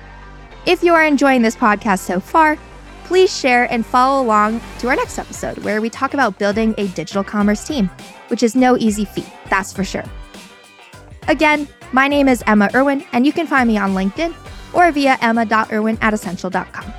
If 0.67 0.83
you 0.83 0.93
are 0.93 1.05
enjoying 1.05 1.43
this 1.43 1.57
podcast 1.57 2.01
so 2.01 2.21
far, 2.21 2.59
please 3.05 3.37
share 3.37 3.71
and 3.73 3.85
follow 3.85 4.23
along 4.23 4.61
to 4.79 4.89
our 4.89 4.97
next 4.97 5.19
episode 5.19 5.59
where 5.59 5.81
we 5.81 5.89
talk 5.89 6.15
about 6.15 6.39
building 6.39 6.75
a 6.79 6.89
digital 6.89 7.25
commerce 7.25 7.67
team, 7.67 7.89
which 8.29 8.43
is 8.43 8.55
no 8.55 8.77
easy 8.77 9.05
feat, 9.05 9.29
that's 9.49 9.73
for 9.73 9.85
sure. 9.85 10.05
Again, 11.29 11.69
my 11.93 12.09
name 12.09 12.29
is 12.29 12.43
Emma 12.47 12.69
Irwin, 12.75 13.05
and 13.13 13.25
you 13.25 13.33
can 13.33 13.47
find 13.47 13.69
me 13.69 13.79
on 13.79 13.95
LinkedIn 13.95 14.35
or 14.73 14.91
via 14.93 15.19
emma.irwin 15.21 15.99
at 16.01 16.15
ascential.com. 16.15 16.93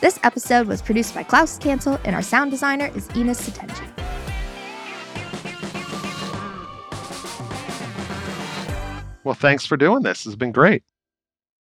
This 0.00 0.18
episode 0.22 0.68
was 0.68 0.80
produced 0.80 1.14
by 1.14 1.24
Klaus 1.24 1.58
Cancel, 1.58 1.98
and 2.04 2.14
our 2.14 2.22
sound 2.22 2.50
designer 2.50 2.90
is 2.94 3.08
Enos 3.16 3.40
Satenji. 3.40 3.88
Well, 9.24 9.34
thanks 9.34 9.66
for 9.66 9.76
doing 9.76 10.02
this. 10.02 10.24
It's 10.24 10.36
been 10.36 10.52
great. 10.52 10.82